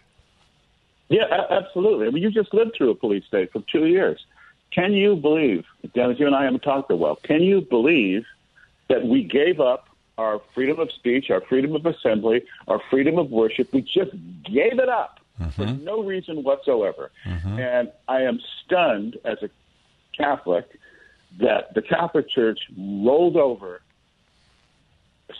[1.07, 2.07] Yeah, a- absolutely.
[2.07, 4.25] I mean, you just lived through a police state for two years.
[4.71, 6.17] Can you believe, Dennis?
[6.17, 7.17] You and I haven't talked a while.
[7.17, 8.25] Can you believe
[8.87, 9.88] that we gave up
[10.19, 13.73] our freedom of speech, our freedom of assembly, our freedom of worship.
[13.73, 14.11] We just
[14.43, 15.49] gave it up mm-hmm.
[15.51, 17.09] for no reason whatsoever.
[17.25, 17.59] Mm-hmm.
[17.59, 19.49] And I am stunned as a
[20.15, 20.65] Catholic
[21.39, 23.81] that the Catholic Church rolled over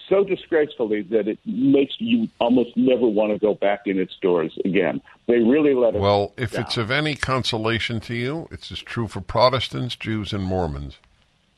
[0.07, 4.57] so disgracefully that it makes you almost never want to go back in its doors
[4.63, 5.01] again.
[5.27, 6.01] They really let it.
[6.01, 6.63] Well, if down.
[6.63, 10.97] it's of any consolation to you, it's as true for Protestants, Jews, and Mormons.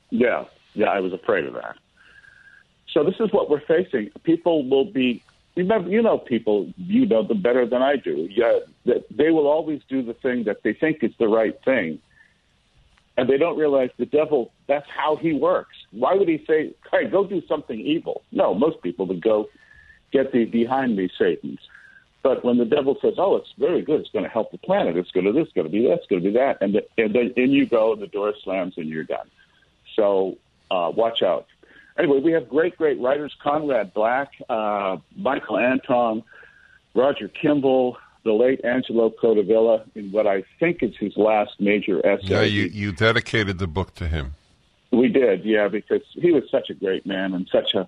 [0.09, 1.75] Yeah, yeah, I was afraid of that.
[2.91, 4.11] So this is what we're facing.
[4.23, 5.23] People will be.
[5.55, 6.71] Remember, you know, people.
[6.77, 8.27] You know them better than I do.
[8.29, 11.99] Yeah, they will always do the thing that they think is the right thing,
[13.17, 14.51] and they don't realize the devil.
[14.67, 15.75] That's how he works.
[15.91, 18.23] Why would he say, "Hey, go do something evil"?
[18.31, 19.49] No, most people would go,
[20.11, 21.59] "Get thee behind me, Satan's."
[22.23, 24.01] But when the devil says, "Oh, it's very good.
[24.01, 24.95] It's going to help the planet.
[24.97, 25.45] It's going to this.
[25.45, 25.99] It's going to be that.
[25.99, 28.33] It's going to be that," and the, and then in you go, and the door
[28.43, 29.29] slams, and you're done.
[29.95, 30.37] So
[30.69, 31.47] uh, watch out
[31.97, 36.23] anyway, we have great, great writers: Conrad Black, uh, Michael Anton,
[36.93, 42.27] Roger Kimball, the late Angelo Codevilla, in what I think is his last major essay.
[42.27, 44.33] Yeah, you you dedicated the book to him.
[44.91, 47.87] We did, yeah, because he was such a great man and such a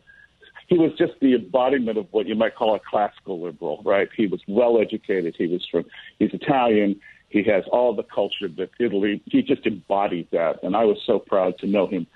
[0.67, 4.09] he was just the embodiment of what you might call a classical liberal, right?
[4.15, 5.35] He was well educated.
[5.37, 5.85] He was from
[6.19, 6.99] he's Italian.
[7.29, 9.21] He has all the culture that Italy.
[9.25, 12.07] He just embodied that, and I was so proud to know him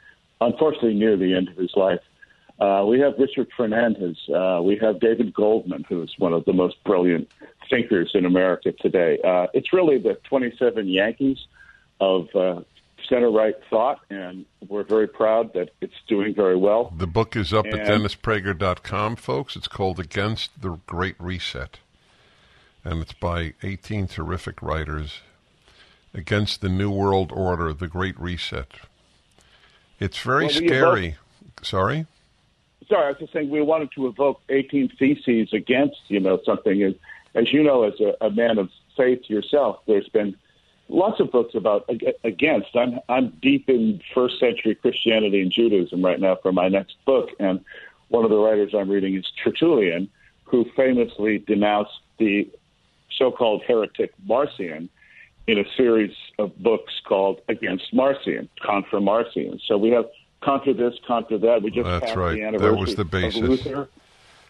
[0.42, 2.02] unfortunately near the end of his life.
[2.60, 4.18] Uh, we have Richard Fernandez.
[4.34, 7.30] Uh, we have David Goldman, who is one of the most brilliant
[7.70, 9.20] thinkers in America today.
[9.24, 11.38] Uh, it's really the 27 Yankees
[12.00, 12.62] of uh,
[13.08, 16.92] center right thought, and we're very proud that it's doing very well.
[16.98, 19.56] The book is up and, at DennisPrager.com, folks.
[19.56, 21.78] It's called Against the Great Reset,
[22.84, 25.22] and it's by 18 terrific writers.
[26.14, 28.74] Against the New World Order, The Great Reset
[30.00, 31.08] it's very well, scary.
[31.08, 32.06] Evoke, Sorry?
[32.88, 36.82] Sorry, I was just saying we wanted to evoke 18 theses against, you know, something.
[36.84, 36.93] As,
[37.36, 40.36] as you know, as a, a man of faith yourself, there's been
[40.88, 41.89] lots of books about
[42.24, 42.70] against.
[42.76, 47.30] I'm I'm deep in first century Christianity and Judaism right now for my next book,
[47.39, 47.64] and
[48.10, 50.10] one of the writers I'm reading is Tertullian,
[50.45, 52.50] who famously denounced the
[53.18, 54.89] so-called heretic Marcion
[55.48, 59.60] in a series of books called Against Marcion, Contra Marcion.
[59.66, 60.06] So we have
[60.41, 61.64] contra this, contra that.
[61.64, 62.34] We just That's passed right.
[62.34, 63.41] the anniversary that was the basis.
[63.41, 63.89] of Luther.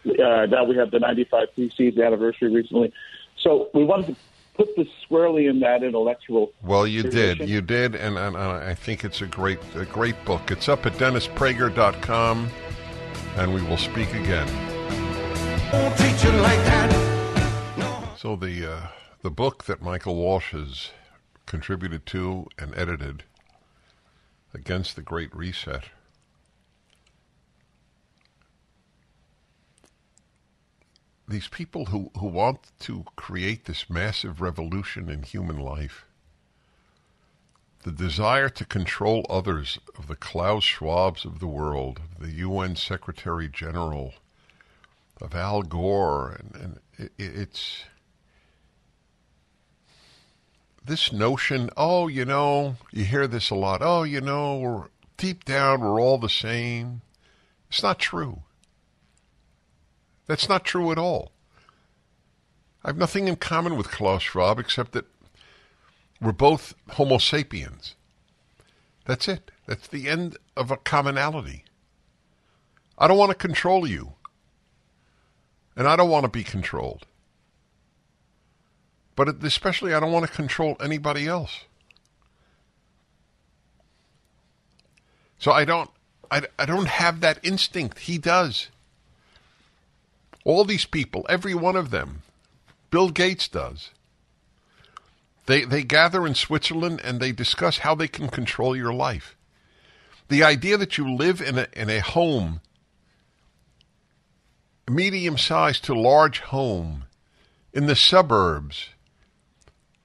[0.06, 2.92] Uh, now we have the 95 Theses anniversary recently.
[3.38, 4.16] So we wanted to
[4.54, 6.52] put this squarely in that intellectual.
[6.62, 7.38] Well, you tradition.
[7.38, 10.50] did, you did, and, and, and, I think it's a great, a great book.
[10.50, 12.50] It's up at DennisPrager.com,
[13.36, 14.48] and we will speak again.
[18.16, 18.86] So the uh,
[19.28, 20.88] the book that Michael Walsh has
[21.44, 23.24] contributed to and edited
[24.54, 25.84] against the Great Reset.
[31.28, 36.06] These people who, who want to create this massive revolution in human life,
[37.82, 43.46] the desire to control others of the Klaus Schwabs of the world, the UN Secretary
[43.46, 44.14] General,
[45.20, 47.84] of Al Gore, and, and it, it's
[50.88, 53.80] this notion, oh, you know, you hear this a lot.
[53.82, 54.84] Oh, you know, we're
[55.16, 57.02] deep down, we're all the same.
[57.68, 58.40] It's not true.
[60.26, 61.32] That's not true at all.
[62.84, 65.06] I have nothing in common with Klaus Schwab except that
[66.20, 67.94] we're both Homo sapiens.
[69.04, 69.50] That's it.
[69.66, 71.64] That's the end of a commonality.
[72.98, 74.14] I don't want to control you.
[75.76, 77.06] And I don't want to be controlled.
[79.18, 81.64] But especially, I don't want to control anybody else.
[85.40, 85.90] So I don't,
[86.30, 87.98] I, I don't have that instinct.
[87.98, 88.68] He does.
[90.44, 92.22] All these people, every one of them,
[92.92, 93.90] Bill Gates does.
[95.46, 99.36] They, they gather in Switzerland and they discuss how they can control your life.
[100.28, 102.60] The idea that you live in a, in a home,
[104.88, 107.06] medium sized to large home,
[107.72, 108.90] in the suburbs,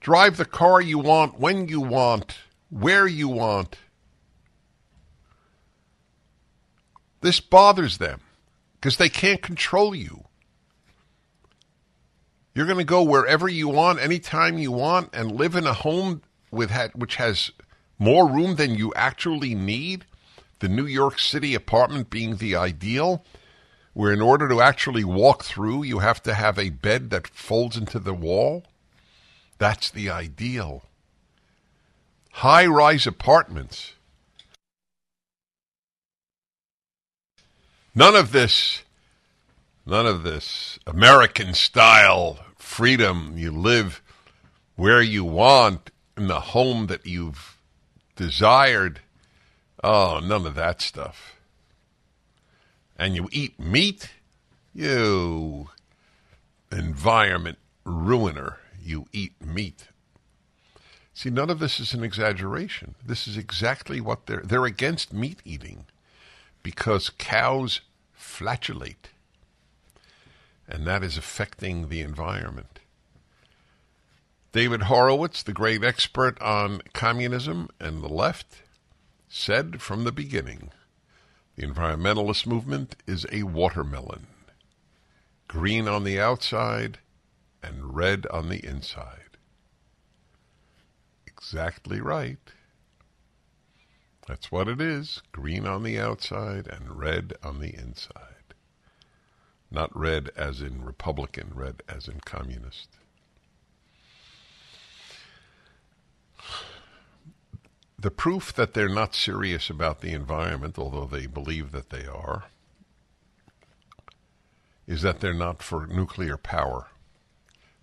[0.03, 2.35] Drive the car you want when you want,
[2.69, 3.77] where you want.
[7.21, 8.19] This bothers them
[8.75, 10.25] because they can't control you.
[12.53, 16.21] You're going to go wherever you want, anytime you want, and live in a home
[16.51, 17.51] with which has
[17.97, 20.03] more room than you actually need.
[20.59, 23.23] The New York City apartment being the ideal,
[23.93, 27.77] where in order to actually walk through, you have to have a bed that folds
[27.77, 28.65] into the wall.
[29.63, 30.83] That's the ideal.
[32.31, 33.93] High rise apartments.
[37.95, 38.83] None of this,
[39.85, 43.37] none of this American style freedom.
[43.37, 44.01] You live
[44.75, 47.55] where you want in the home that you've
[48.17, 48.99] desired.
[49.81, 51.37] Oh, none of that stuff.
[52.97, 54.09] And you eat meat?
[54.73, 55.69] You
[56.69, 59.87] environment ruiner you eat meat.
[61.13, 62.95] See, none of this is an exaggeration.
[63.05, 65.85] This is exactly what they're they're against meat eating
[66.63, 67.81] because cows
[68.13, 69.09] flatulate.
[70.67, 72.79] And that is affecting the environment.
[74.53, 78.61] David Horowitz, the great expert on communism and the left,
[79.27, 80.71] said from the beginning
[81.55, 84.27] the environmentalist movement is a watermelon.
[85.47, 86.97] Green on the outside,
[87.63, 89.37] and red on the inside.
[91.25, 92.37] Exactly right.
[94.27, 98.53] That's what it is green on the outside and red on the inside.
[99.69, 102.89] Not red as in Republican, red as in communist.
[107.99, 112.45] The proof that they're not serious about the environment, although they believe that they are,
[114.85, 116.87] is that they're not for nuclear power.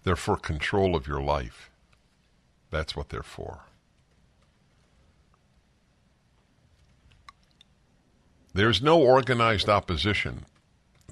[0.02, 1.70] They're for control of your life.
[2.70, 3.60] That's what they're for.
[8.52, 10.46] There's no organized opposition.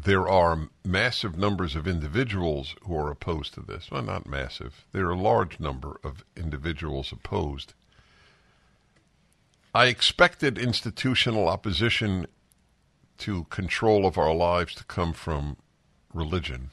[0.04, 3.90] There are massive numbers of individuals who are opposed to this.
[3.90, 4.84] Well, not massive.
[4.92, 7.74] There are a large number of individuals opposed.
[9.74, 12.26] I expected institutional opposition
[13.18, 15.56] to control of our lives to come from
[16.12, 16.70] religion.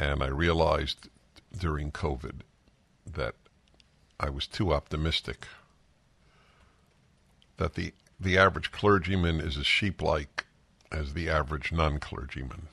[0.00, 1.10] And I realized
[1.56, 2.40] during COVID
[3.06, 3.34] that
[4.18, 5.46] I was too optimistic.
[7.58, 10.46] That the, the average clergyman is as sheep like
[10.90, 12.68] as the average non clergyman.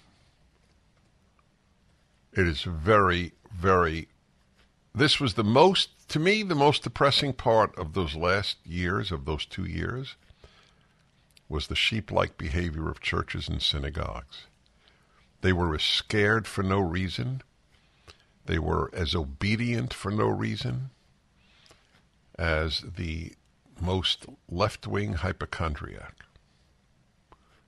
[2.31, 4.07] It is very, very.
[4.95, 9.25] This was the most, to me, the most depressing part of those last years, of
[9.25, 10.15] those two years,
[11.49, 14.47] was the sheep like behavior of churches and synagogues.
[15.41, 17.41] They were as scared for no reason.
[18.45, 20.89] They were as obedient for no reason
[22.37, 23.33] as the
[23.79, 26.15] most left wing hypochondriac.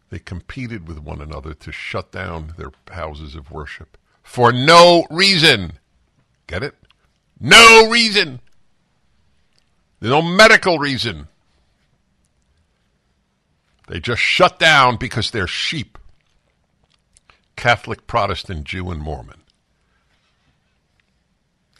[0.10, 5.74] They competed with one another to shut down their houses of worship for no reason.
[6.48, 6.76] Get it?
[7.40, 8.40] No reason.
[10.00, 11.28] There's no medical reason.
[13.88, 15.99] They just shut down because they're sheep
[17.60, 19.42] Catholic, Protestant, Jew, and Mormon.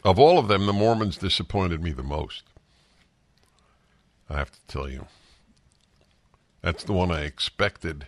[0.04, 2.42] Of all of them, the Mormons disappointed me the most.
[4.28, 5.06] I have to tell you.
[6.60, 8.06] That's the one I expected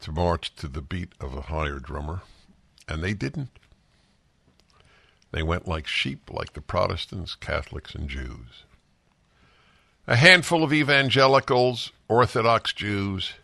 [0.00, 2.22] to march to the beat of a higher drummer,
[2.88, 3.60] and they didn't.
[5.30, 8.64] They went like sheep, like the Protestants, Catholics, and Jews.
[10.08, 13.34] A handful of evangelicals, Orthodox Jews,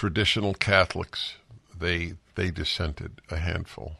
[0.00, 1.34] traditional Catholics,
[1.78, 3.96] they they dissented, a handful.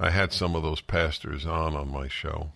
[0.00, 2.50] I had some of those pastors on on my show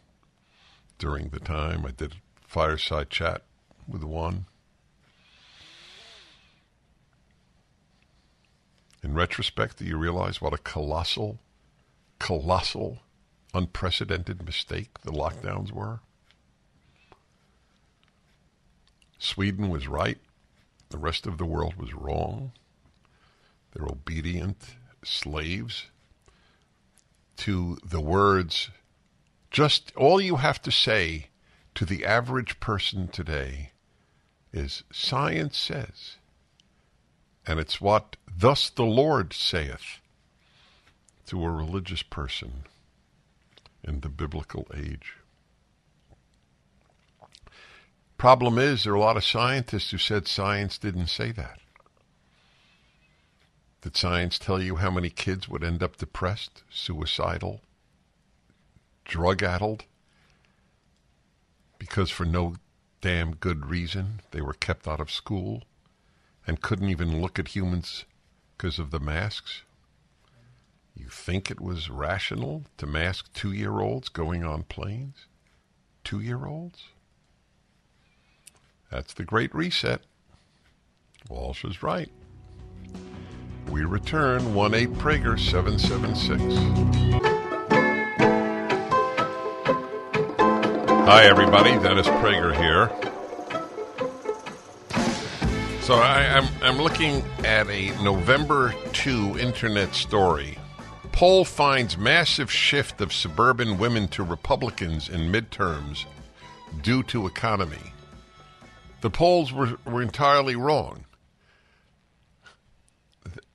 [0.99, 1.87] during the time.
[1.87, 3.43] I did a fireside chat
[3.87, 4.47] with one.
[9.05, 11.39] In retrospect, do you realize what a colossal,
[12.19, 12.99] colossal,
[13.55, 16.01] unprecedented mistake the lockdowns were?
[19.17, 20.19] Sweden was right.
[20.97, 22.53] The rest of the world was wrong.
[23.71, 25.89] They're obedient slaves
[27.37, 28.71] to the words.
[29.51, 31.27] Just all you have to say
[31.75, 33.73] to the average person today
[34.55, 36.17] is science says.
[37.47, 40.01] And it's what thus the Lord saith
[41.27, 42.65] to a religious person
[43.85, 45.17] in the biblical age.
[48.19, 51.61] Problem is, there are a lot of scientists who said science didn't say that.
[53.83, 57.61] Did science tell you how many kids would end up depressed, suicidal,
[59.05, 59.85] drug addled?
[61.79, 62.57] Because for no
[63.03, 65.65] damn good reason they were kept out of school
[66.47, 68.07] and couldn't even look at humans
[68.57, 69.63] because of the masks?
[70.95, 75.27] You think it was rational to mask two year olds going on planes?
[76.03, 76.89] Two year olds?
[78.91, 80.01] That's the Great Reset.
[81.29, 82.11] Walsh is right.
[83.71, 86.43] We return 1 8 Prager 776.
[91.09, 91.71] Hi, everybody.
[91.83, 92.91] Dennis Prager here.
[95.83, 100.59] So I, am I'm, I'm looking at a November 2 internet story.
[101.13, 106.05] Poll finds massive shift of suburban women to Republicans in midterms
[106.83, 107.93] due to economy.
[109.01, 111.05] The polls were, were entirely wrong.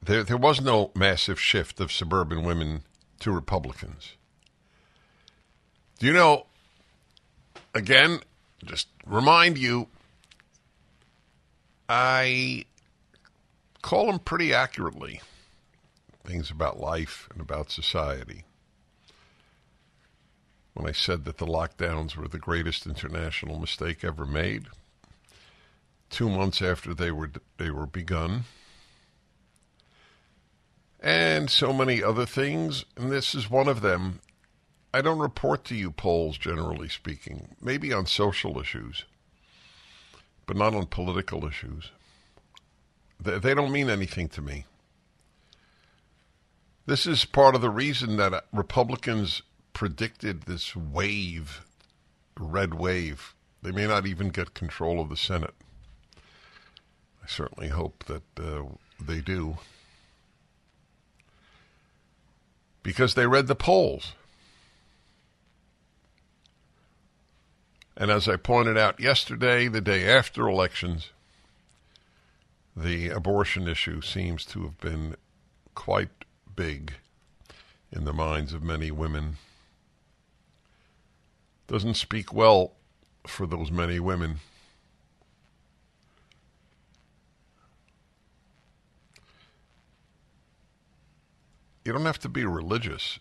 [0.04, 2.84] There, there was no massive shift of suburban women
[3.20, 4.16] to Republicans.
[6.00, 6.48] Do you know,
[7.76, 8.22] again,
[8.66, 9.88] just remind you,
[11.88, 12.66] I
[13.82, 15.22] call them pretty accurately
[16.24, 18.44] things about life and about society.
[20.74, 24.68] When I said that the lockdowns were the greatest international mistake ever made,
[26.12, 28.44] two months after they were they were begun,
[31.00, 34.20] and so many other things, and this is one of them.
[34.94, 39.06] I don't report to you polls, generally speaking, maybe on social issues,
[40.46, 41.92] but not on political issues.
[43.18, 44.66] They, they don't mean anything to me.
[46.86, 51.64] This is part of the reason that Republicans predicted this wave,
[52.38, 53.34] red wave.
[53.62, 55.54] They may not even get control of the Senate.
[57.24, 58.64] I certainly hope that uh,
[59.00, 59.58] they do.
[62.84, 64.14] Because they read the polls.
[67.96, 71.12] And as I pointed out yesterday, the day after elections,
[72.76, 75.16] the abortion issue seems to have been
[75.76, 76.10] quite
[76.56, 76.94] big
[77.92, 79.38] in the minds of many women.
[81.68, 82.74] Doesn't speak well
[83.28, 84.40] for those many women.
[91.84, 93.20] You don't have to be religious.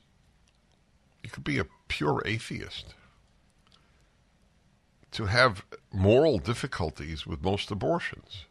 [1.23, 2.95] You could be a pure atheist.
[5.13, 8.45] To have moral difficulties with most abortions.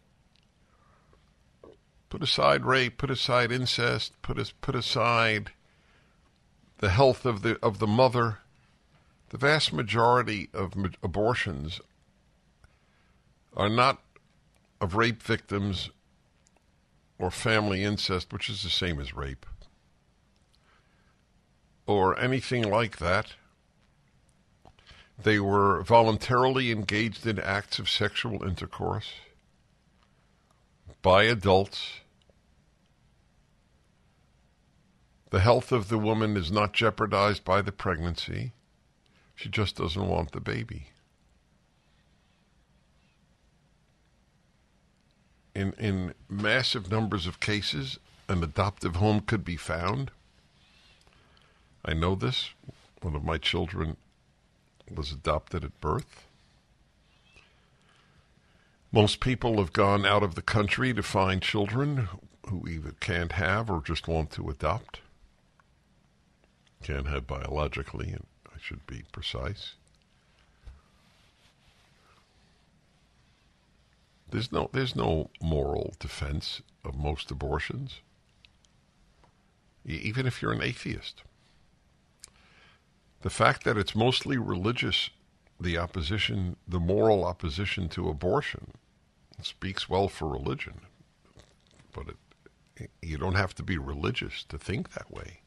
[2.10, 5.51] Put aside rape, put aside incest, put, put aside
[6.80, 8.39] the health of the, of the mother.
[9.30, 11.82] The vast majority of abortions
[13.55, 14.01] are not
[14.82, 15.91] of rape victims
[17.20, 19.45] or family incest, which is the same as rape
[21.89, 23.33] or anything like that.
[25.17, 29.09] They were voluntarily engaged in acts of sexual intercourse
[31.01, 32.01] by adults.
[35.31, 38.51] The health of the woman is not jeopardized by the pregnancy.
[39.33, 40.89] She just doesn't want the baby.
[45.55, 50.11] in in massive numbers of cases, an adoptive home could be found.
[51.84, 52.49] I know this.
[53.01, 53.97] One of my children
[54.93, 56.25] was adopted at birth.
[58.91, 62.09] Most people have gone out of the country to find children
[62.47, 65.01] who either can't have or just want to adopt.
[66.84, 69.75] Can't have biologically, and I should be precise.
[74.32, 77.99] There's no there's no moral defense of most abortions.
[79.86, 81.23] Even if you're an atheist.
[83.22, 85.09] The fact that it's mostly religious,
[85.59, 88.72] the opposition, the moral opposition to abortion,
[89.41, 90.82] speaks well for religion.
[91.91, 92.07] But
[92.78, 95.41] it, you don't have to be religious to think that way.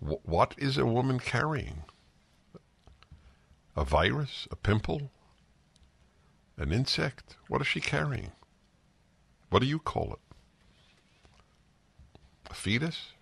[0.00, 1.84] What is a woman carrying?
[3.76, 4.48] A virus?
[4.50, 5.12] A pimple?
[6.56, 7.36] An insect?
[7.48, 8.32] What is she carrying?
[9.50, 10.36] What do you call it?
[12.50, 13.12] A fetus?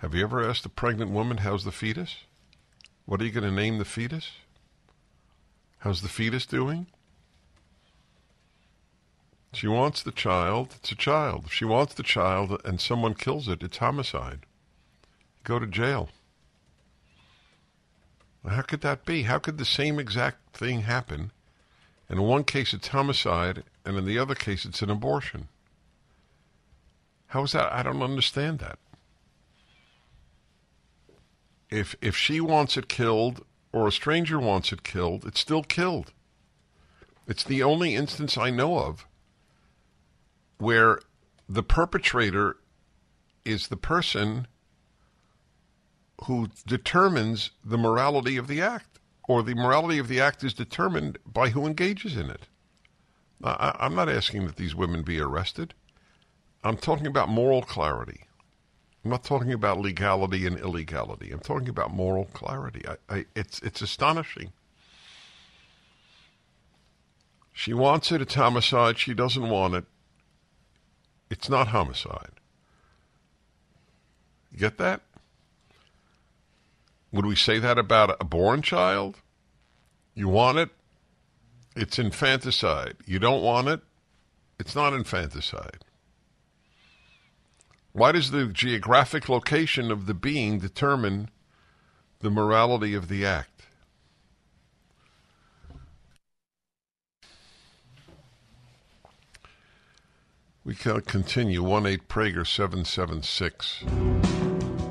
[0.00, 2.16] Have you ever asked a pregnant woman, how's the fetus?
[3.06, 4.30] What are you going to name the fetus?
[5.78, 6.86] How's the fetus doing?
[9.54, 11.44] She wants the child, it's a child.
[11.46, 14.40] If she wants the child and someone kills it, it's homicide.
[15.44, 16.10] Go to jail.
[18.46, 19.22] How could that be?
[19.22, 21.32] How could the same exact thing happen?
[22.10, 25.48] And in one case it's homicide, and in the other case it's an abortion.
[27.28, 27.72] How is that?
[27.72, 28.78] I don't understand that
[31.76, 36.12] if if she wants it killed or a stranger wants it killed, it's still killed.
[37.26, 39.06] It's the only instance I know of
[40.58, 41.00] where
[41.48, 42.56] the perpetrator
[43.44, 44.46] is the person
[46.24, 48.98] who determines the morality of the act,
[49.28, 52.48] or the morality of the act is determined by who engages in it.
[53.44, 55.74] I, I'm not asking that these women be arrested.
[56.64, 58.25] I'm talking about moral clarity.
[59.06, 61.30] I'm not talking about legality and illegality.
[61.30, 62.82] I'm talking about moral clarity.
[62.88, 64.52] I, I, it's it's astonishing.
[67.52, 68.20] She wants it.
[68.20, 68.98] It's homicide.
[68.98, 69.84] She doesn't want it.
[71.30, 72.32] It's not homicide.
[74.50, 75.02] You get that?
[77.12, 79.18] Would we say that about a born child?
[80.16, 80.70] You want it?
[81.76, 82.96] It's infanticide.
[83.06, 83.82] You don't want it?
[84.58, 85.85] It's not infanticide.
[87.96, 91.30] Why does the geographic location of the being determine
[92.20, 93.68] the morality of the act?
[100.62, 101.62] We can continue.
[101.62, 103.84] 1 8 Prager 776.
[103.86, 104.12] And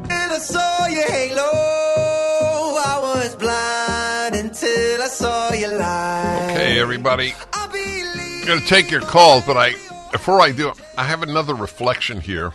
[0.09, 1.43] I saw your halo.
[1.43, 6.49] I was blind until I saw your light.
[6.53, 7.35] Okay, everybody.
[7.53, 9.73] I'm going to take your calls, but I
[10.11, 12.51] before I do, I have another reflection here.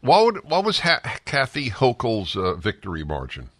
[0.00, 3.50] What would, what was ha- Kathy Hochul's uh, victory margin?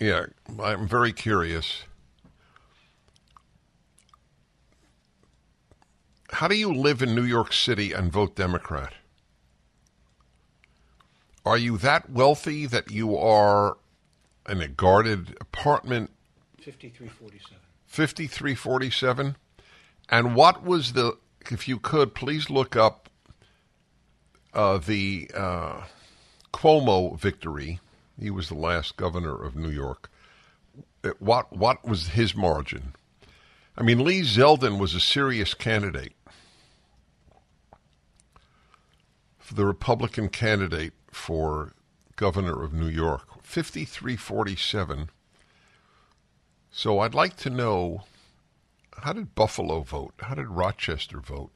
[0.00, 0.26] Yeah,
[0.60, 1.84] I'm very curious.
[6.30, 8.94] How do you live in New York City and vote Democrat?
[11.46, 13.76] Are you that wealthy that you are
[14.48, 16.10] in a guarded apartment?
[16.58, 17.58] 5347.
[17.86, 19.36] 5347.
[20.08, 21.18] And what was the,
[21.50, 23.03] if you could, please look up
[24.54, 25.84] uh, the uh,
[26.52, 27.80] Cuomo victory.
[28.18, 30.08] He was the last governor of New York.
[31.18, 32.94] What what was his margin?
[33.76, 36.14] I mean, Lee Zeldin was a serious candidate
[39.38, 41.72] for the Republican candidate for
[42.16, 45.10] governor of New York, fifty-three forty-seven.
[46.70, 48.04] So I'd like to know
[48.98, 50.14] how did Buffalo vote?
[50.20, 51.52] How did Rochester vote?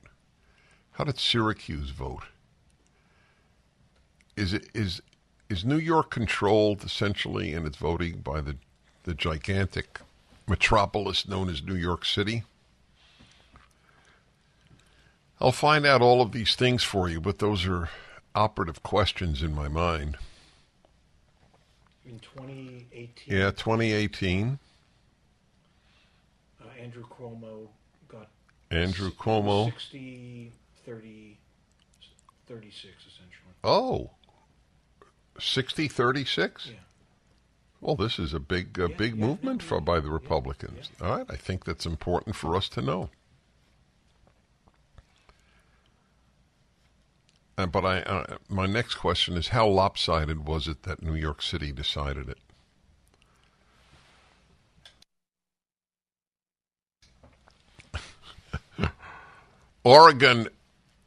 [0.92, 2.24] How did Syracuse vote?
[4.38, 5.02] Is it is
[5.48, 8.56] is New York controlled essentially in its voting by the
[9.04, 10.00] the gigantic
[10.46, 12.44] metropolis known as New York City?
[15.40, 17.90] I'll find out all of these things for you, but those are
[18.34, 20.16] operative questions in my mind.
[22.04, 23.12] In 2018?
[23.26, 24.58] Yeah, 2018.
[26.60, 27.68] Uh, Andrew Cuomo
[28.08, 28.28] got
[28.70, 30.52] Andrew Cuomo 60
[30.84, 31.38] 30
[32.48, 33.54] 36 essentially.
[33.62, 34.10] Oh.
[35.40, 36.66] 60 36?
[36.66, 36.74] Yeah.
[37.80, 40.90] Well, this is a big, uh, Yeah, big yeah, movement for by the Republicans.
[41.00, 43.10] All right, I think that's important for us to know.
[47.56, 51.42] Uh, but I, uh, my next question is: How lopsided was it that New York
[51.42, 52.28] City decided
[58.78, 58.90] it?
[59.84, 60.48] Oregon,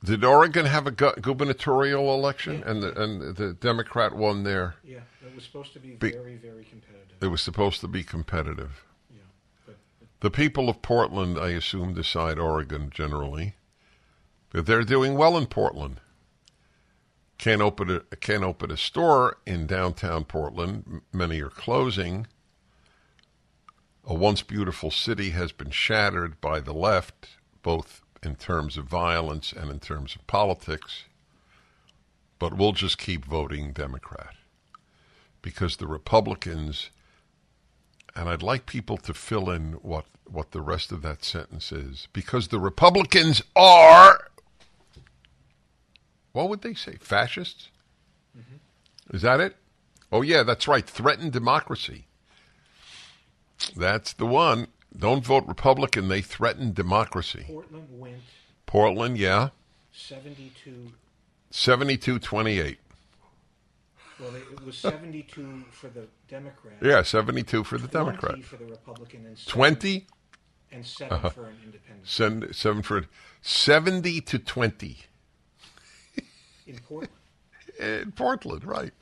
[0.03, 4.76] did Oregon have a gu- gubernatorial election, and the and the Democrat won there?
[4.84, 7.18] Yeah, it was supposed to be Be- very, very competitive.
[7.22, 8.84] It was supposed to be competitive.
[9.14, 9.22] Yeah,
[9.68, 9.76] but
[10.22, 13.56] The people of Portland, I assume, decide Oregon generally.
[14.52, 16.02] But they're doing well in Portland.
[17.38, 21.02] Can't open a can't open a store in downtown Portland.
[21.14, 22.28] Many are closing.
[24.03, 27.30] A once beautiful city has been shattered by the left,
[27.61, 31.06] both in terms of violence and in terms of politics.
[32.39, 34.35] But we'll just keep voting Democrat.
[35.41, 36.91] Because the Republicans
[38.15, 42.07] and I'd like people to fill in what what the rest of that sentence is.
[42.14, 44.27] Because the Republicans are
[46.31, 47.69] what would they say fascists?
[48.38, 49.15] Mm-hmm.
[49.15, 49.56] Is that it?
[50.11, 50.85] Oh yeah that's right.
[50.85, 52.06] Threaten democracy.
[53.76, 58.22] That's the one don't vote republican they threaten democracy Portland went
[58.65, 59.49] portland yeah
[59.93, 60.91] 72.
[61.49, 62.77] 7228
[64.19, 66.76] Well, it was 72 for the Democrat.
[66.81, 70.07] yeah 72 for the 20 democrat for the Republican and 20
[70.72, 71.30] and 7 Uh-huh.
[71.30, 72.07] for an independent.
[72.07, 73.05] send seven for
[73.41, 74.97] 70 to 20
[76.68, 77.11] In Portland,
[77.80, 78.93] in Portland, right?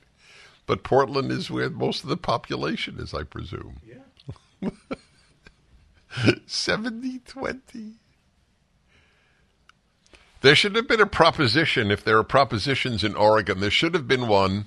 [0.65, 3.77] But Portland is where most of the population is, I presume.
[3.85, 4.69] yeah.
[6.45, 7.93] 70 20.
[10.41, 14.07] There should have been a proposition, if there are propositions in Oregon, there should have
[14.07, 14.65] been one.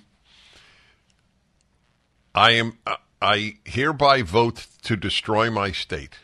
[2.35, 2.79] I am
[3.21, 6.17] I hereby vote to destroy my state.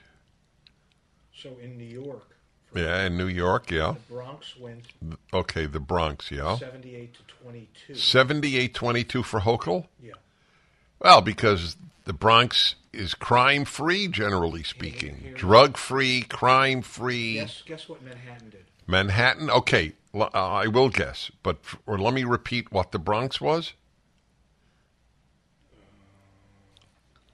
[1.34, 2.36] So in New York,
[2.74, 3.94] Yeah, in New York, yeah.
[4.08, 4.84] the Bronx went
[5.32, 6.56] Okay, the Bronx, yeah.
[6.56, 7.94] 78 to 22.
[7.94, 9.86] 78 22 for Hochul?
[10.02, 10.12] Yeah.
[11.00, 15.32] Well, because the Bronx is crime free, generally speaking.
[15.34, 17.34] Drug free, crime free.
[17.34, 18.64] Guess, guess what Manhattan did?
[18.86, 23.40] Manhattan, okay, l- uh, I will guess, but or let me repeat what the Bronx
[23.40, 23.74] was.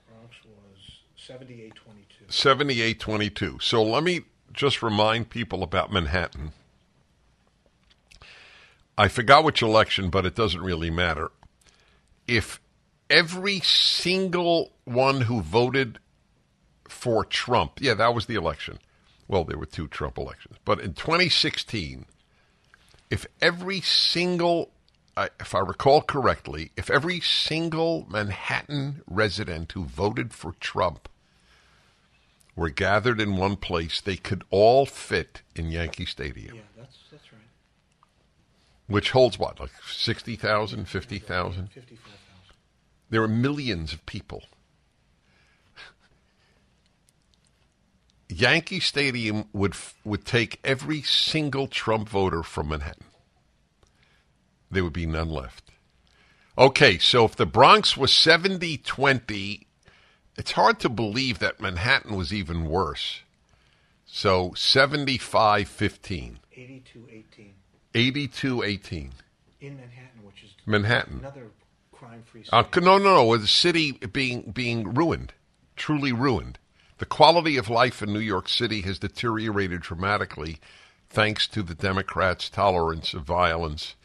[0.08, 2.24] Bronx was 78 22.
[2.28, 3.58] 7822.
[3.60, 4.20] So let me
[4.52, 6.52] just remind people about Manhattan.
[8.96, 11.30] I forgot which election, but it doesn't really matter.
[12.28, 12.60] If
[13.10, 15.98] every single one who voted
[16.88, 18.78] for Trump, yeah, that was the election.
[19.28, 20.56] Well, there were two Trump elections.
[20.64, 22.04] But in 2016,
[23.10, 24.70] if every single,
[25.16, 31.08] uh, if I recall correctly, if every single Manhattan resident who voted for Trump
[32.56, 37.32] were gathered in one place, they could all fit in Yankee Stadium, Yeah, that's that's
[37.32, 37.40] right.
[38.86, 41.68] which holds what, like 60,000, 50,000?
[41.68, 42.18] 55,000.
[43.14, 44.42] There are millions of people.
[48.28, 53.06] Yankee Stadium would would take every single Trump voter from Manhattan.
[54.68, 55.70] There would be none left.
[56.58, 59.66] Okay, so if the Bronx was 70-20,
[60.36, 63.20] it's hard to believe that Manhattan was even worse.
[64.06, 67.54] So 75-15, 82 18
[67.94, 69.10] 82-18.
[69.60, 71.20] in Manhattan, which is Manhattan.
[71.20, 71.52] another
[72.04, 73.24] crime free Uh, no, no, no.
[73.24, 75.32] With the city being being ruined,
[75.76, 76.58] truly ruined.
[76.98, 80.58] The quality of life in New York City has deteriorated dramatically,
[81.08, 83.96] thanks to the Democrats' tolerance of violence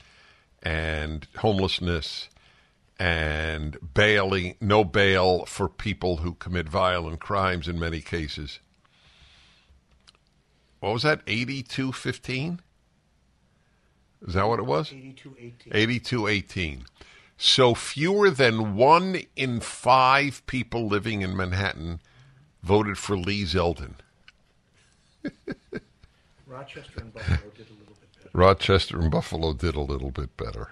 [0.63, 2.29] and homelessness
[2.97, 8.59] and bailing, no bail for people who commit violent crimes in many cases.
[10.79, 11.21] What was that?
[11.27, 12.61] Eighty-two fifteen.
[14.27, 14.91] Is that what it was?
[14.91, 15.73] 82 18.
[15.73, 16.83] 8218.
[17.41, 22.01] So fewer than one in five people living in Manhattan
[22.61, 23.93] voted for Lee Zeldin.
[26.45, 28.29] Rochester and Buffalo did a little bit better.
[28.33, 30.67] Rochester and Buffalo did a little bit better.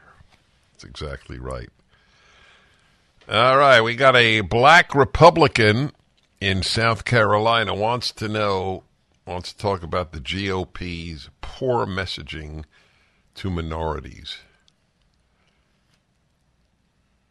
[0.74, 1.70] That's exactly right.
[3.30, 5.94] All right, we got a black Republican
[6.42, 8.84] in South Carolina wants to know,
[9.26, 12.66] wants to talk about the GOP's poor messaging
[13.36, 14.40] to minorities.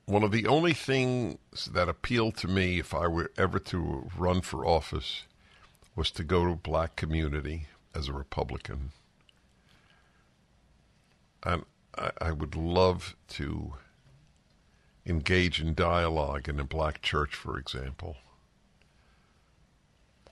[0.06, 4.40] One of the only things that appealed to me if I were ever to run
[4.40, 5.24] for office
[5.96, 8.92] was to go to a black community as a Republican.
[11.42, 11.64] And
[11.98, 13.74] I, I would love to
[15.04, 18.16] engage in dialogue in a black church, for example.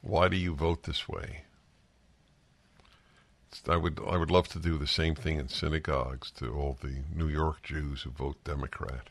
[0.02, 1.40] Why do you vote this way?
[3.68, 7.02] I would I would love to do the same thing in synagogues to all the
[7.14, 9.10] New York Jews who vote Democrat.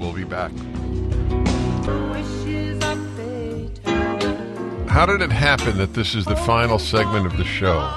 [0.00, 0.50] We'll be back.
[4.88, 7.88] How did it happen that this is the final segment of the show?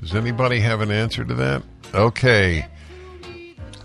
[0.00, 1.62] Does anybody have an answer to that?
[1.94, 2.66] Okay.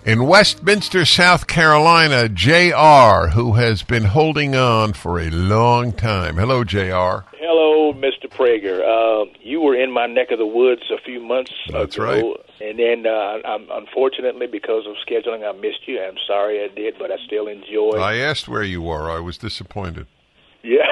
[0.05, 6.38] In Westminster, South Carolina, JR, who has been holding on for a long time.
[6.38, 7.27] Hello, JR.
[7.38, 8.31] Hello, Mr.
[8.31, 8.80] Prager.
[8.81, 12.05] Uh, you were in my neck of the woods a few months That's ago.
[12.05, 12.23] right.
[12.59, 16.01] And then, uh, I'm, unfortunately, because of scheduling, I missed you.
[16.01, 19.09] I'm sorry I did, but I still enjoy I asked where you were.
[19.11, 20.07] I was disappointed.
[20.63, 20.85] yeah,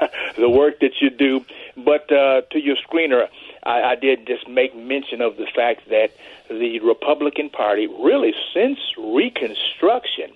[0.36, 1.44] the work that you do.
[1.76, 3.28] But uh, to your screener,
[3.62, 6.12] I, I did just make mention of the fact that
[6.48, 10.30] the Republican Party, really since Reconstruction,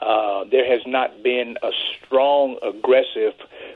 [0.00, 3.34] uh, there has not been a strong, aggressive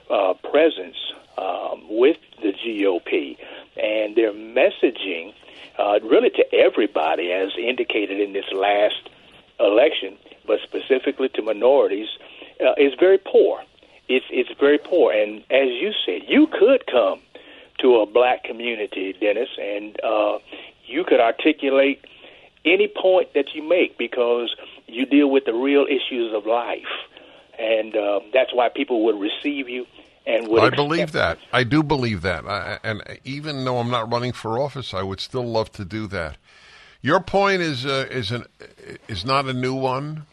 [0.08, 0.96] uh, presence
[1.36, 3.36] um, with the GOP,
[3.76, 5.34] and their messaging,
[5.78, 9.08] uh, really to everybody, as indicated in this last
[9.60, 10.16] election,
[10.46, 12.08] but specifically to minorities,
[12.60, 13.60] uh, is very poor.
[14.08, 17.20] It's it's very poor, and as you said, you could come
[17.78, 20.38] to a black community, Dennis, and uh,
[20.84, 22.04] you could articulate
[22.64, 24.54] any point that you make because
[24.86, 26.92] you deal with the real issues of life,
[27.58, 29.86] and uh, that's why people would receive you
[30.26, 30.62] and would.
[30.62, 31.38] I believe that.
[31.52, 32.46] I do believe that.
[32.46, 36.06] I, and even though I'm not running for office, I would still love to do
[36.08, 36.36] that.
[37.00, 38.44] Your point is uh, is an
[39.08, 40.26] is not a new one,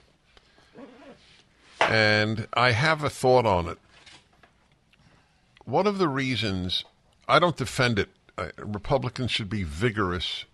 [1.82, 3.78] and I have a thought on it.
[5.66, 6.84] One of the reasons
[7.28, 10.46] I don't defend it, uh, Republicans should be vigorous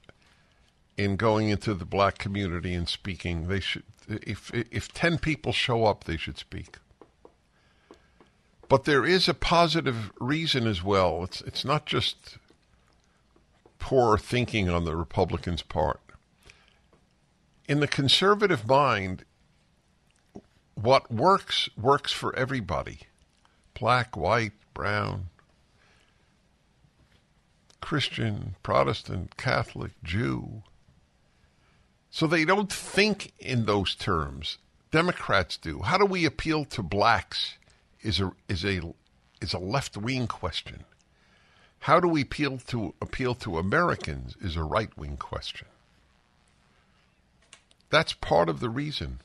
[0.98, 3.48] in going into the black community and speaking.
[3.50, 6.78] They should, if if ten people show up, they should speak.
[8.68, 11.24] But there is a positive reason as well.
[11.24, 12.38] It's it's not just
[13.78, 16.02] poor thinking on the Republicans' part.
[17.68, 19.24] In the conservative mind,
[20.74, 23.02] what works works for everybody.
[23.74, 25.30] Black, white, brown,
[27.82, 30.64] Christian, Protestant, Catholic, Jew.
[32.10, 34.58] So they don't think in those terms.
[34.90, 35.82] Democrats do.
[35.82, 37.58] How do we appeal to blacks
[38.06, 38.94] is a is a
[39.42, 40.86] is a left wing question.
[41.80, 45.68] How do we appeal to appeal to Americans is a right wing question.
[47.90, 49.20] That's part of the reason.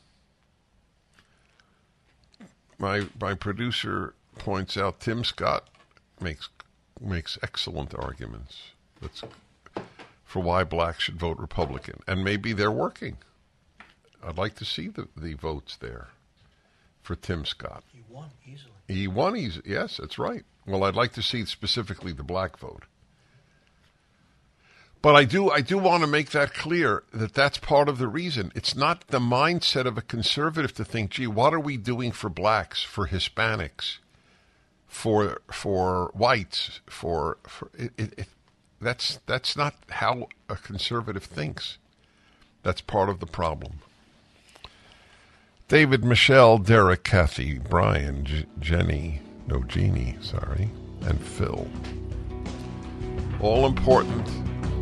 [2.78, 5.68] My my producer points out Tim Scott
[6.20, 6.48] makes
[7.00, 8.70] makes excellent arguments.
[9.00, 9.22] That's
[10.24, 13.18] for why blacks should vote Republican, and maybe they're working.
[14.22, 16.08] I'd like to see the, the votes there
[17.10, 17.82] for Tim Scott.
[17.92, 18.70] He won easily.
[18.86, 19.34] He won.
[19.34, 20.44] He's yes, that's right.
[20.64, 22.84] Well, I'd like to see specifically the black vote.
[25.02, 28.06] But I do, I do want to make that clear that that's part of the
[28.06, 28.52] reason.
[28.54, 32.30] It's not the mindset of a conservative to think, "Gee, what are we doing for
[32.30, 33.98] blacks, for Hispanics,
[34.86, 38.28] for for whites, for for it, it, it,
[38.80, 41.78] that's that's not how a conservative thinks.
[42.62, 43.80] That's part of the problem."
[45.70, 50.68] David, Michelle, Derek, Kathy, Brian, J- Jenny, no Jeannie, sorry,
[51.02, 51.68] and Phil.
[53.40, 54.28] All important,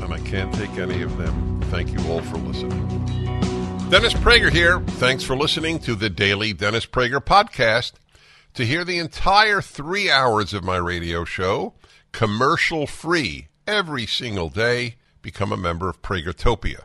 [0.02, 1.60] and I can't take any of them.
[1.64, 2.88] Thank you all for listening.
[3.90, 4.80] Dennis Prager here.
[4.80, 7.92] Thanks for listening to the Daily Dennis Prager podcast.
[8.54, 11.74] To hear the entire three hours of my radio show,
[12.12, 16.84] commercial free, every single day, become a member of Pragertopia.